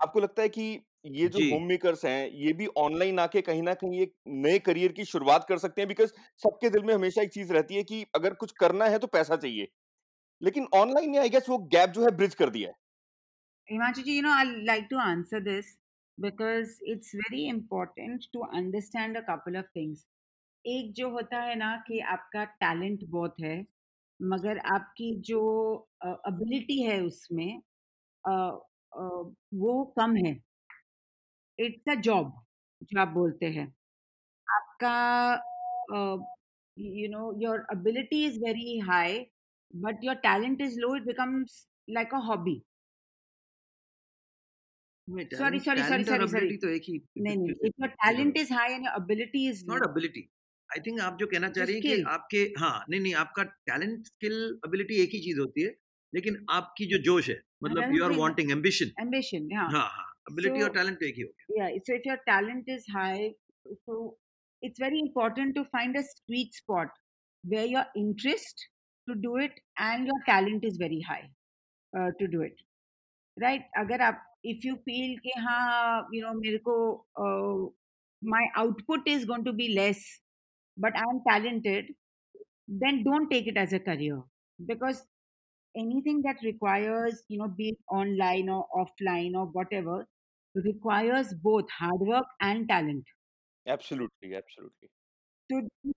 [0.00, 0.64] आपको लगता है कि
[1.06, 4.58] ये जो जी। होम मेकर्स हैं ये भी ऑनलाइन आके कहीं ना कहीं एक नए
[4.60, 7.82] करियर की शुरुआत कर सकते हैं बिकॉज़ सबके दिल में हमेशा एक चीज़ रहती है
[7.84, 9.68] कि अगर कुछ करना है तो पैसा चाहिए।
[10.42, 12.74] लेकिन ऑनलाइन ने आई गेस वो गैप जो है ब्रिज कर दिया है।
[13.68, 15.76] Himanshu ji, you know, I'd like to answer this
[16.18, 20.04] because it's very important to understand a couple of things.
[20.64, 23.56] एक जो होता है ना कि आपका टैलेंट बहुत है
[24.20, 25.40] मगर आपकी जो
[26.06, 27.58] एबिलिटी है उसमें
[28.24, 28.32] अ,
[28.92, 29.00] अ,
[29.56, 30.34] वो कम है।
[31.58, 32.32] इट्स अ जॉब
[32.82, 33.66] जो आप बोलते हैं।
[34.46, 34.94] आपका
[36.76, 39.18] you know your ability is very high
[39.74, 42.62] but your talent is low it becomes like a hobby
[45.08, 46.46] Sorry, sorry, sorry, talent और sorry, sorry.
[46.46, 49.64] एबिलिटी तो एक ही नहीं नहीं if your talent is high and your ability is
[49.68, 50.22] not ability
[50.70, 52.02] I think आप जो कहना चाह रही हैं कि.
[52.10, 54.34] आपके हाँ नहीं नहीं आपका टैलेंट स्किल
[54.66, 55.74] एबिलिटी एक ही चीज़ होती है
[56.12, 60.60] लेकिन आपकी जो जोश है मतलब you are wanting ambition ambition yeah हाँ हाँ। ability
[60.60, 61.18] so, or talent to ek
[61.56, 63.32] yeah so if your talent is high
[63.84, 64.16] so
[64.62, 66.88] it's very important to find a sweet spot
[67.44, 68.66] where your interest
[69.08, 71.24] to do it and your talent is very high
[71.98, 72.54] uh, to do it
[73.40, 73.62] right?
[73.78, 76.60] Agar aap if you feel that ha you know mere
[77.26, 77.66] uh,
[78.22, 80.02] my output is going to be less
[80.84, 81.90] but i am talented
[82.68, 84.22] then don't take it as a career.
[84.66, 85.04] Because
[85.76, 90.06] anything that requires you know be online or offline or whatever
[90.64, 93.04] requires both hard work and talent.
[93.66, 94.90] Absolutely, absolutely.
[95.50, 95.92] To that,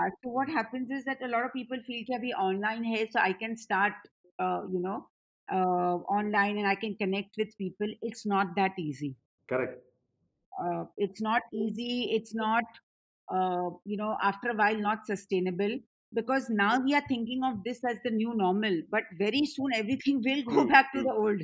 [0.00, 3.06] uh, so what happens is that a lot of people feel to be online here,
[3.10, 3.92] so I can start,
[4.38, 5.08] uh, you know,
[5.52, 7.88] uh, online and I can connect with people.
[8.02, 9.16] It's not that easy.
[9.48, 9.82] Correct.
[10.60, 12.10] Uh, it's not easy.
[12.12, 12.64] It's not,
[13.32, 15.78] uh, you know, after a while, not sustainable
[16.14, 18.82] because now we are thinking of this as the new normal.
[18.90, 21.06] But very soon, everything will go hmm, back to hmm.
[21.06, 21.42] the old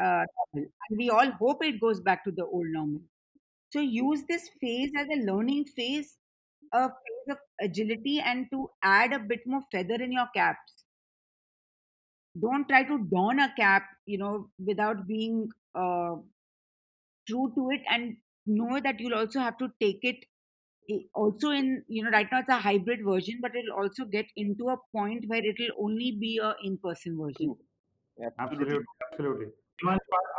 [0.00, 3.02] uh, normal and we all hope it goes back to the old normal
[3.72, 6.18] so use this phase as a learning phase
[6.72, 10.84] a phase of agility and to add a bit more feather in your caps
[12.40, 16.16] don't try to don a cap you know without being uh,
[17.28, 18.16] true to it and
[18.46, 20.24] know that you'll also have to take it
[20.94, 24.26] i- also in you know right now it's a hybrid version but it'll also get
[24.36, 27.58] into a point where it'll only be a in-person version True.
[28.38, 28.78] Absolutely.
[28.78, 29.52] Absolutely, absolutely.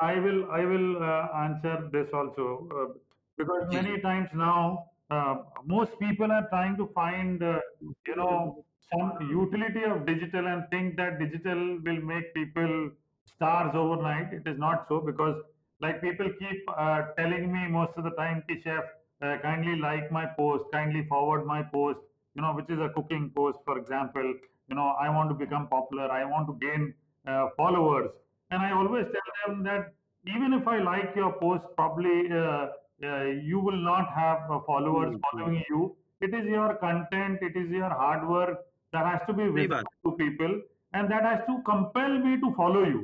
[0.01, 2.99] I will, I will uh, answer this also uh,
[3.37, 7.59] because many times now, uh, most people are trying to find, uh,
[8.07, 12.91] you know, some utility of digital and think that digital will make people
[13.35, 14.33] stars overnight.
[14.33, 15.41] It is not so because,
[15.79, 18.83] like, people keep uh, telling me most of the time, "Ki chef,
[19.21, 21.99] uh, kindly like my post, kindly forward my post."
[22.35, 24.33] You know, which is a cooking post, for example.
[24.69, 26.11] You know, I want to become popular.
[26.11, 26.93] I want to gain
[27.25, 28.11] uh, followers.
[28.50, 29.94] And I always tell them that
[30.26, 32.66] even if I like your post, probably uh,
[33.02, 35.20] uh, you will not have uh, followers True, true.
[35.30, 35.96] following you.
[36.20, 38.58] It is your content, it is your hard work
[38.92, 40.60] that has to be सही visible बात to people,
[40.92, 43.00] and that has to compel me to follow you.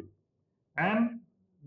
[0.77, 1.21] And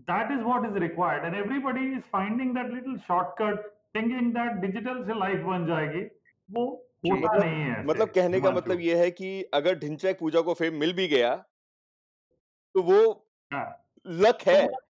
[0.06, 1.24] that is what is required.
[1.24, 3.58] And everybody is finding that little shortcut,
[3.92, 6.04] thinking that digital से life बन जाएगी.
[6.50, 8.56] वो जी होता मतलब नहीं है ऐसे मतलब कहने का हिमांशु.
[8.56, 11.34] मतलब ये है कि अगर ढिंचैक पूजा को फेम मिल भी गया
[12.74, 13.65] तो वो हाँ।
[14.47, 14.85] है। तो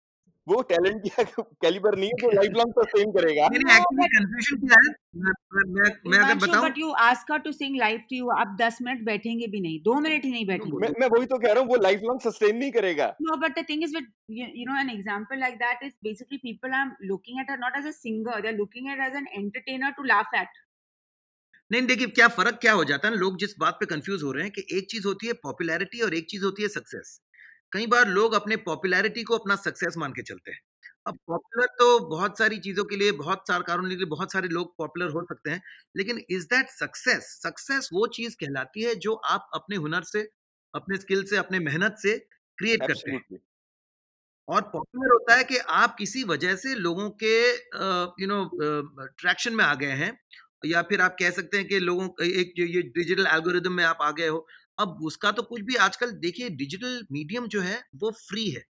[0.47, 1.23] वो टैलेंट या
[1.63, 4.89] कैलिबर नहीं है तो लाइफ लॉन्ग तो सेम करेगा। एक्चुअली कंफ्यूजन क्या है?
[5.17, 8.79] मैं मैं अगर बताऊँ but you ask her to sing live to you आप 10
[8.83, 11.61] मिनट बैठेंगे भी नहीं 2 मिनट ही नहीं बैठेंगे। मैं मैं वही तो कह रहा
[11.61, 14.81] हूँ वो लाइफ लॉन्ग सस्टेन नहीं करेगा। No but the thing is with you know
[14.81, 18.49] an example like that is basically people are looking at not as a singer they
[18.49, 20.63] are looking at as an entertainer to laugh at
[21.71, 24.45] नहीं देखिए क्या फ़र्क क्या हो जाता है लोग जिस बात पे कंफ्यूज हो रहे
[24.45, 27.21] हैं कि एक चीज़ होती है पॉपुलैरिटी और एक चीज़ होती है सक्सेस
[27.73, 30.61] कई बार लोग अपने पॉपुलैरिटी को अपना सक्सेस मान के चलते हैं।
[31.07, 34.49] अब पॉपुलर तो बहुत सारी चीज़ों के लिए बहुत सारे कारणों के लिए बहुत सारे
[34.49, 35.63] लोग पॉपुलर हो सकते हैं
[35.95, 37.39] लेकिन इज़ दैट सक्सेस?
[37.43, 40.29] सक्सेस वो चीज़ कहलाती है जो आप अपने हुनर से
[40.75, 42.17] अपने स्किल से अपने मेहनत से
[42.59, 43.39] क्रिएट करते हैं।
[44.49, 47.35] और पॉपुलर होता है कि आप किसी वजह से लोगों के
[48.23, 48.45] यू नो
[49.19, 50.13] ट्रैक्शन में आ गए हैं
[50.65, 53.99] या फिर आप कह सकते हैं कि लोगों एक जो ये डिजिटल एल्गोरिदम में आप
[54.03, 54.47] आ गए हो
[54.79, 58.63] अब उसका तो कुछ भी आजकल देखिए डिजिटल मीडियम जो है, वो फ्री है।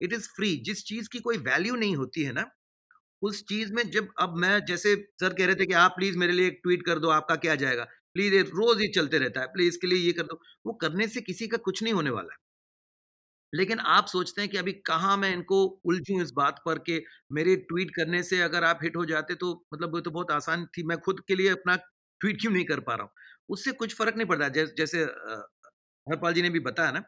[0.00, 2.44] इट इज़ फ्री, जिस चीज़ की कोई वैल्यू नहीं होती है ना,
[3.22, 6.32] उस चीज़ में जब, अब मैं जैसे सर कह रहे थे कि आप प्लीज़ मेरे
[6.32, 7.84] लिए एक ट्वीट कर दो, आपका क्या जाएगा?
[8.14, 11.20] प्लीज़ रोज ही चलते रहता है, प्लीज़ इसके लिए ये कर दो। वो करने से
[11.22, 12.38] किसी का कुछ नहीं होने वाला है।
[13.52, 17.54] लेकिन आप सोचते हैं कि अभी कहाँ मैं इनको उलझूं इस बात पर कि मेरे
[17.64, 20.82] ट्वीट करने से अगर आप हिट हो जाते तो मतलब वो तो बहुत आसान थी,
[20.82, 21.76] मैं खुद के लिए अपना
[22.20, 23.10] ट्वीट क्यों नहीं कर पा रहा हूँ?
[23.48, 25.02] उससे कुछ फ़र्क नहीं पड़ता। जैसे
[26.06, 27.04] हरपाल जी ने भी बताया ना।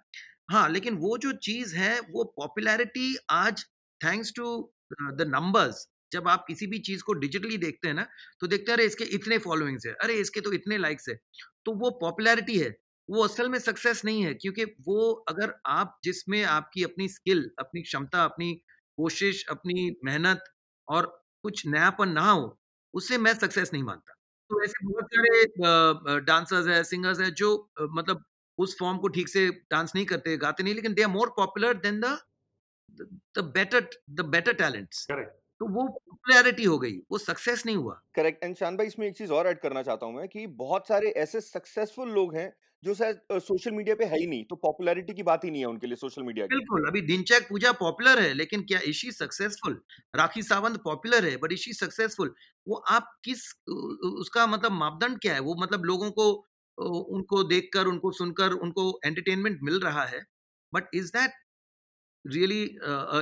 [0.51, 3.65] हाँ लेकिन वो जो चीज़ है, वो पॉपुलैरिटी आज
[4.01, 4.47] थैंक्स टू
[4.95, 8.07] द नंबर्स, जब आप किसी भी चीज़ को डिजिटली देखते हैं ना
[8.41, 11.17] तो देखते हैं, अरे, इसके इतने फॉलोइंग्स है, अरे, इसके तो इतने लाइक्स है।
[11.67, 12.71] तो वो पॉपुलैरिटी है,
[13.09, 17.83] वो असल में सक्सेस नहीं है, क्योंकि वो अगर आप, जिसमें आपकी अपनी स्किल, अपनी
[17.83, 18.53] क्षमता, अपनी
[18.99, 20.45] कोशिश, अपनी मेहनत
[20.89, 21.07] और
[21.45, 22.59] कुछ नयापन ना हो
[22.95, 24.16] उससे मैं सक्सेस नहीं मानता।
[24.51, 28.25] तो ऐसे बहुत सारे डांसर्स है सिंगर्स है जो अ, मतलब
[28.59, 31.75] उस फॉर्म को ठीक से डांस नहीं करते गाते नहीं लेकिन they are more popular
[31.79, 32.17] than the
[33.37, 35.05] the better the better talents.
[35.07, 35.33] Correct.
[35.61, 39.17] तो वो पॉपुलैरिटी हो गई वो सक्सेस नहीं हुआ। करेक्ट एंड शान भाई इसमें एक
[39.17, 42.53] चीज़ और ऐड करना चाहता हूँ मैं कि बहुत सारे ऐसे सक्सेसफुल लोग हैं
[42.87, 45.69] जो शायद सोशल मीडिया पे है ही नहीं तो पॉपुलैरिटी की बात ही नहीं है
[45.69, 49.81] उनके लिए सोशल मीडिया बिल्कुल, अभी दिनचैक पूजा पॉपुलर है, लेकिन क्या is she successful?
[50.15, 52.35] Rakhi Sawant popular है, बट इशी सक्सेसफुल।
[52.67, 53.43] वो आप किस
[54.17, 55.41] उसका मतलब मापदंड क्या है?
[55.41, 56.29] वो मतलब लोगों को
[57.11, 60.25] उनको देखकर, उनको सुनकर, उनको एंटरटेनमेंट मिल रहा है,
[60.73, 61.33] but is that
[62.35, 62.63] really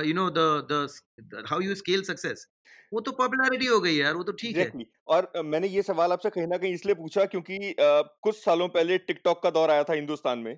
[0.09, 2.45] you know the the how you scale success
[2.93, 4.79] वो तो पॉपुलैरिटी हो गई यार वो तो ठीक exactly.
[4.79, 8.67] है और मैंने ये सवाल आपसे कहीं ना कहीं इसलिए पूछा क्योंकि अ, कुछ सालों
[8.69, 10.57] पहले टिकटॉक का दौर आया था हिंदुस्तान में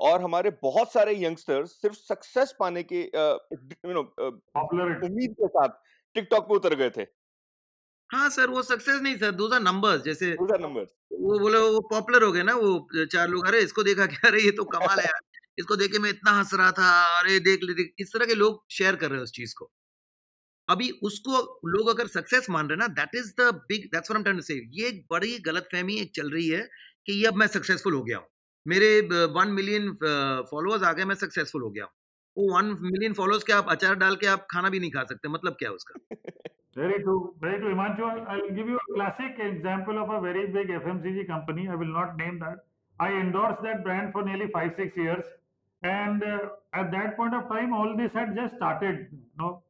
[0.00, 5.78] और हमारे बहुत सारे यंगस्टर्स सिर्फ़ सक्सेस पाने के यू नो पॉपुलरिटी उम्मीद के साथ
[6.16, 7.06] टिकटॉक पे उतर गए थे।
[8.10, 10.88] हाँ सर वो सक्सेस नहीं सर दूसरा नंबर्स जैसे Those are numbers.
[11.12, 14.28] वो बोले वो पॉपुलर हो गए ना वो चार लोग अरे इसको देखा क्या?
[14.28, 15.20] अरे ये तो कमाल है यार।
[15.58, 18.64] इसको देख मैं इतना हंस रहा था अरे देख ले देख इस तरह के लोग
[18.78, 19.70] शेयर कर रहे हैं उस चीज़ को
[20.68, 24.40] अभी उसको लोग अगर सक्सेस मान रहे ना that is the big that's what I
[24.42, 26.62] say ये एक बड़ी गलतफहमी एक चल रही है
[27.06, 28.26] कि ये अब मैं सक्सेसफुल हो गया हूँ
[28.66, 28.88] मेरे
[29.34, 29.92] वन मिलियन
[30.50, 31.92] फॉलोअर्स आ गए मैं सक्सेसफुल हो गया हूँ
[32.36, 35.28] वो वन मिलियन फॉलोअर्स के आप अचार डाल के आप खाना भी नहीं खा सकते
[35.28, 36.24] मतलब क्या है उसका
[36.76, 37.34] Very true.
[37.40, 37.70] Very true.
[37.74, 41.68] Himanshu, I'll give you a classic example of a very big FMCG company.
[41.68, 42.58] I will not name that.
[42.98, 45.24] I endorsed that brand for nearly five, six years.
[45.86, 46.38] And uh,
[46.74, 49.06] at that point of time, all this had just started.
[49.12, 49.62] You know?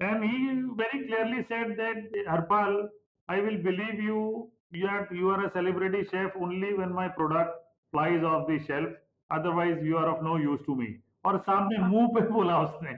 [0.00, 0.40] And he
[0.82, 1.96] very clearly said that,
[2.28, 2.88] Harpal,
[3.28, 7.50] I will believe you that you are a celebrity chef only when my product
[7.92, 8.88] flies off the shelf.
[9.30, 10.90] Otherwise, you are of no use to me.
[11.26, 12.92] और सामने मुँह पे बोला उसने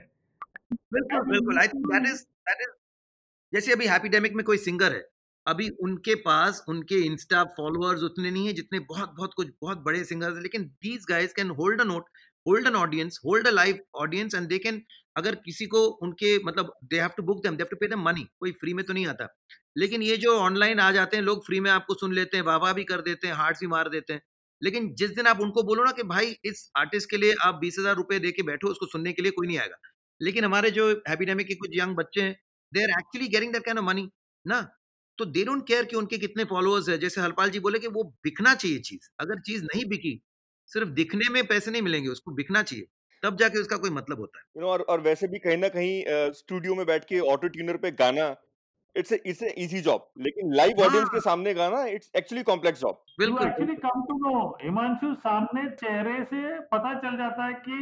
[0.93, 2.69] बिल्कुल बिल्कुल I think that is that is
[3.53, 5.01] जैसे अभी हैप्पीडेमिक में कोई सिंगर है
[5.47, 10.03] अभी उनके पास उनके इंस्टा फॉलोअर्स उतने नहीं है जितने बहुत बहुत कुछ बहुत बड़े
[10.11, 12.05] सिंगर्स हैं लेकिन these guys can hold a note
[12.45, 14.81] hold an audience hold a live audience and they can
[15.15, 18.03] अगर किसी को उनके मतलब they have to book them they have to pay them
[18.03, 19.27] money कोई फ्री में तो नहीं आता।
[19.77, 22.73] लेकिन ये जो ऑनलाइन आ जाते हैं, लोग फ्री में आपको सुन लेते हैं वाह
[22.73, 24.21] भी कर देते हैं हार्ट भी मार देते हैं।
[24.61, 27.75] लेकिन जिस दिन आप उनको बोलो ना कि भाई इस आर्टिस्ट के लिए आप बीस
[27.79, 29.77] हज़ार रुपए दे के बैठो, उसको सुनने के लिए कोई नहीं आएगा।
[30.21, 32.35] लेकिन हमारे जो हैप्पीडेमिक के कुछ यंग बच्चे हैं
[32.73, 34.07] they are actually getting that kind of money
[34.45, 34.61] ना?
[35.19, 38.03] तो दे डोंट केयर कि उनके कितने फॉलोअर्स है। जैसे हरपाल जी बोले कि वो
[38.23, 40.13] बिकना चाहिए चीज़। अगर चीज़ नहीं बिकी
[40.71, 42.85] सिर्फ़ दिखने में पैसे नहीं मिलेंगे उसको बिकना चाहिए
[43.23, 45.67] तब जाके उसका कोई मतलब होता है। यू नो और और वैसे भी कहीं ना
[45.69, 48.35] कहीं स्टूडियो में बैठ के ऑटो ट्यूनर पे गाना
[48.95, 53.03] इट्स इट्स इजी जॉब लेकिन लाइव ऑडियंस के हाँ। सामने गाना it's actually complex job.
[53.11, 54.33] You बिल्कुल actually come to know
[54.63, 57.79] Himanshu सामने चेहरे से पता चल जाता है कि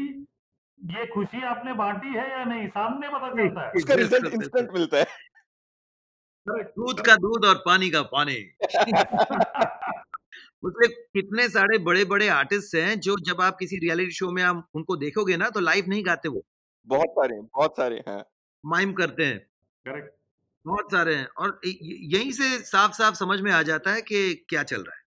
[0.80, 4.70] ये खुशी आपने बांटी है या नहीं सामने पता चलता है। उसका रिज़ल्ट बिल्कुल इंस्टेंट
[4.74, 5.06] मिलता है।
[6.78, 8.36] दूध का दूध और पानी का पानी।
[10.64, 14.68] उसमें कितने सारे बड़े बड़े आर्टिस्ट हैं जो जब आप किसी रियलिटी शो में आप
[14.74, 16.46] उनको देखोगे ना तो लाइव नहीं गाते वो।
[16.86, 18.24] बहुत सारे हैं बहुत सारे हैं।
[18.66, 19.40] माइम करते हैं।
[19.88, 20.16] करेक्ट
[20.66, 24.02] बहुत सारे हैं और य- य- यहीं से साफ़ साफ़ समझ में आ जाता है
[24.02, 25.02] कि क्या चल रहा है।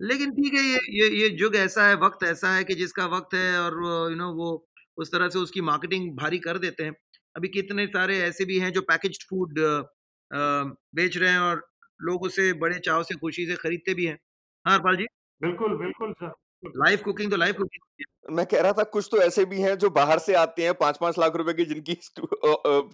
[0.00, 3.34] लेकिन ठीक है ये ये ये युग ऐसा है वक्त ऐसा है कि जिसका वक्त
[3.34, 3.72] है और
[4.10, 6.96] यू नो वो उस तरह से उसकी मार्केटिंग भारी कर देते हैं।
[7.36, 9.54] अभी कितने सारे ऐसे भी हैं जो पैकेज्ड फ़ूड
[10.94, 11.68] बेच रहे हैं और
[12.02, 14.18] लोग उसे बड़े चाव से खुशी से खरीदते भी हैं।
[14.66, 15.06] हाँ हरपाल जी?
[15.40, 16.32] बिल्कुल बिल्कुल सर
[16.76, 19.90] लाइव कुकिंग तो लाइव कुकिंग मैं कह रहा था कुछ तो ऐसे भी हैं जो
[19.90, 21.94] बाहर से आते हैं पाँच पाँच लाख रुपए की जिनकी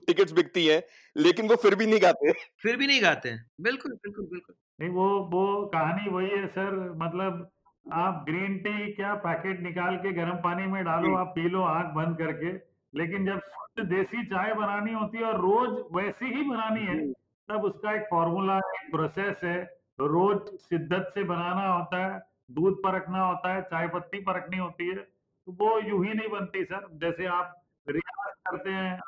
[0.07, 0.83] टिकट्स बिकती हैं
[1.17, 4.91] लेकिन वो फिर भी नहीं गाते। फिर भी नहीं गाते हैं। बिल्कुल बिल्कुल बिल्कुल। नहीं
[4.91, 7.51] वो वो कहानी वही है सर मतलब
[7.93, 11.87] आप ग्रीन टी क्या पैकेट निकाल के गर्म पानी में डालो आप पी लो आँख
[11.87, 12.53] बंद करके
[12.99, 17.13] लेकिन जब शुद्ध देसी चाय बनानी होती है और रोज वैसी ही बनानी है
[17.49, 22.21] तब उसका एक फॉर्मूला एक प्रोसेस है रोज शिद्दत से बनाना होता है
[22.51, 26.65] दूध परखना होता है चाय पत्ती परखनी होती है तो वो यूँ ही नहीं बनती
[26.65, 29.01] सर। जैसे आप रियाज करते हैं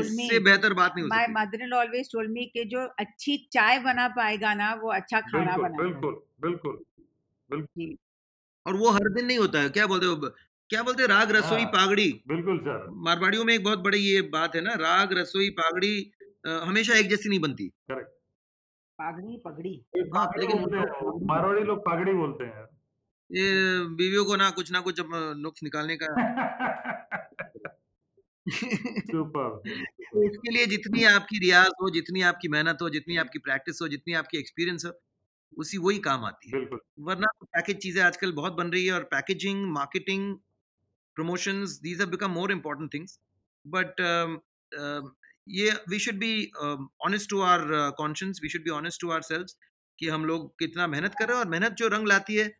[0.00, 4.54] इससे बेहतर बात नहीं हो mother-in-law always told me कि जो अच्छी चाय बना पाएगा
[4.54, 6.84] ना वो अच्छा खाना बिल्कुल बनाएगा। बिल्कुल बिल्कुल
[7.78, 7.96] जी।
[8.66, 10.16] और वो हर दिन नहीं होता है क्या बोलते हो
[10.70, 12.10] क्या बोलते हैं राग रसोई हाँ। पागड़ी?
[12.28, 15.94] बिल्कुल सर। मारवाड़ियों में एक बहुत बड़ी ये बात है ना राग रसोई पागड़ी
[16.46, 17.72] हमेशा एक जैसी नहीं बनती।
[18.98, 19.84] पगड़ी पगड़ी।
[20.16, 20.58] हाँ लेकिन
[21.26, 22.64] मारवाड़ी लोग पागड़ी बोलते हैं।
[23.30, 23.50] ये
[23.84, 25.00] बीवियों को ना कुछ ना कुछ
[25.36, 26.06] नुक्स निकालने का
[29.10, 29.62] सुपर
[30.14, 33.88] तो इसके लिए जितनी आपकी रियाज हो जितनी आपकी मेहनत हो जितनी आपकी प्रैक्टिस हो
[33.88, 34.92] जितनी आपकी एक्सपीरियंस हो
[35.56, 36.64] उसी वही काम आती है।
[37.00, 40.36] वरना पैकेज चीज़ें आजकल बहुत बन रही है और packaging marketing
[41.20, 43.18] promotions these have become more important things.
[43.66, 44.42] But um,
[44.78, 45.16] um,
[45.48, 49.12] ये we should be um, honest to our uh, conscience we should be honest to
[49.12, 49.54] ourselves
[49.98, 52.52] कि हम लोग कितना मेहनत कर रहे हैं और मेहनत जो रंग लाती है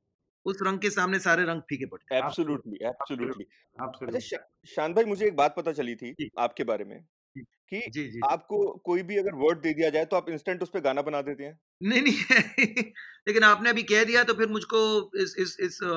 [0.46, 3.44] उस रंग के सामने सारे रंग फीके पड़ते हैं। एब्सोल्युटली एब्सोल्युटली
[4.16, 7.04] अच्छा शान भाई मुझे एक बात पता चली थी आपके बारे में
[7.38, 10.70] कि जी जी। आपको कोई भी अगर वर्ड दे दिया जाए तो आप इंस्टेंट उस
[10.70, 11.58] पे गाना बना देते हैं?
[11.82, 12.14] नहीं नहीं
[13.28, 15.94] लेकिन आपने अभी कह दिया तो फिर मुझको इस इस इस अ,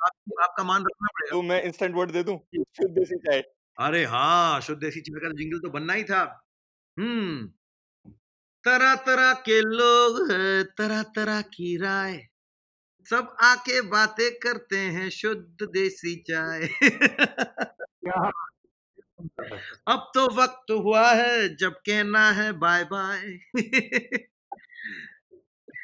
[0.00, 2.38] आप, आपका मान रखना पड़ेगा। तो मैं इंस्टेंट वर्ड दे दूँ?
[2.56, 3.42] शुद्ध देसी चाय
[3.80, 6.20] अरे हाँ शुद्ध देसी चाय का जिंगल तो बनना ही था।
[6.96, 7.46] हम्म।
[8.64, 12.16] तरह तरह के लोग हैं तरह तरह की राय।
[13.10, 18.30] सब आके बातें करते हैं शुद्ध देसी चाय। क्या
[19.88, 23.38] अब तो वक्त हुआ है जब कहना है बाय बाय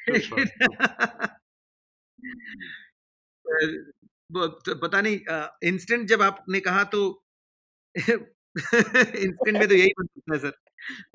[4.30, 5.20] तो पता नहीं
[5.68, 7.02] इंस्टेंट जब आपने कहा तो
[7.96, 10.52] इंस्टेंट में तो यही बन सकता है सर।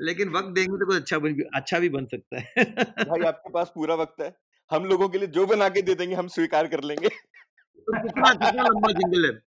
[0.01, 2.63] लेकिन वक्त देंगे तो कुछ अच्छा बन अच्छा भी बन सकता है।
[3.03, 4.35] भाई आपके पास पूरा वक्त है।
[4.71, 8.33] हम लोगों के लिए जो बना के दे देंगे हम स्वीकार कर लेंगे। तो कितना
[8.33, 9.41] कितना लंबा जिंगल है?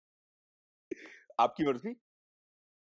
[1.39, 1.95] आपकी मर्ज़ी।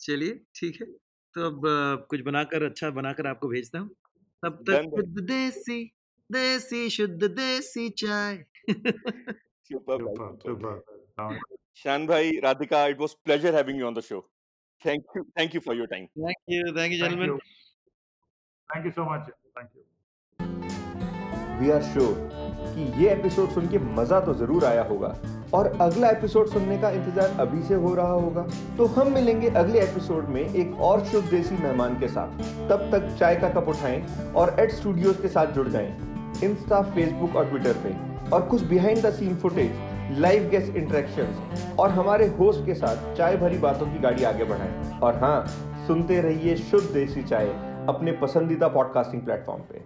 [0.00, 0.86] चलिए ठीक है।
[1.34, 3.90] तो अब अ, कुछ बनाकर अच्छा बनाकर आपको भेजता हूँ।
[4.42, 4.82] तब तक.
[4.82, 5.84] शुद्ध देसी
[6.32, 8.44] देसी शुद्ध देसी Chai.
[9.64, 10.82] Super Super, super.
[11.16, 14.20] Sound Shaan भाई Radhika it was pleasure having you on the show
[14.82, 17.38] thank you thank you for your time thank you thank you Thank gentleman you.
[18.70, 19.28] Thank you so much.
[19.58, 19.82] Thank you.
[21.60, 22.28] We are sure
[22.74, 25.08] कि ये episode सुन के मज़ा तो ज़रूर आया होगा
[25.54, 28.42] और अगला एपिसोड सुनने का इंतज़ार अभी से हो रहा होगा।
[28.78, 33.16] तो हम मिलेंगे अगले एपिसोड में एक और शुद्ध देसी मेहमान के साथ। तब तक
[33.18, 35.90] चाय का कप उठाएँ और एड स्टूडियोज के साथ जुड़ जाएँ।
[36.44, 37.94] इंस्टा फेसबुक और ट्विटर पे।
[38.30, 39.72] और कुछ behind the scene footage
[40.10, 45.00] live guest interaction और हमारे होस्ट के साथ चाय भरी बातों की गाड़ी आगे बढ़ाए।
[45.00, 45.46] और हाँ
[45.86, 47.46] सुनते रहिए शुद्ध देसी चाय
[47.88, 49.82] अपने पसंदीदा पॉडकास्टिंग प्लेटफॉर्म पे।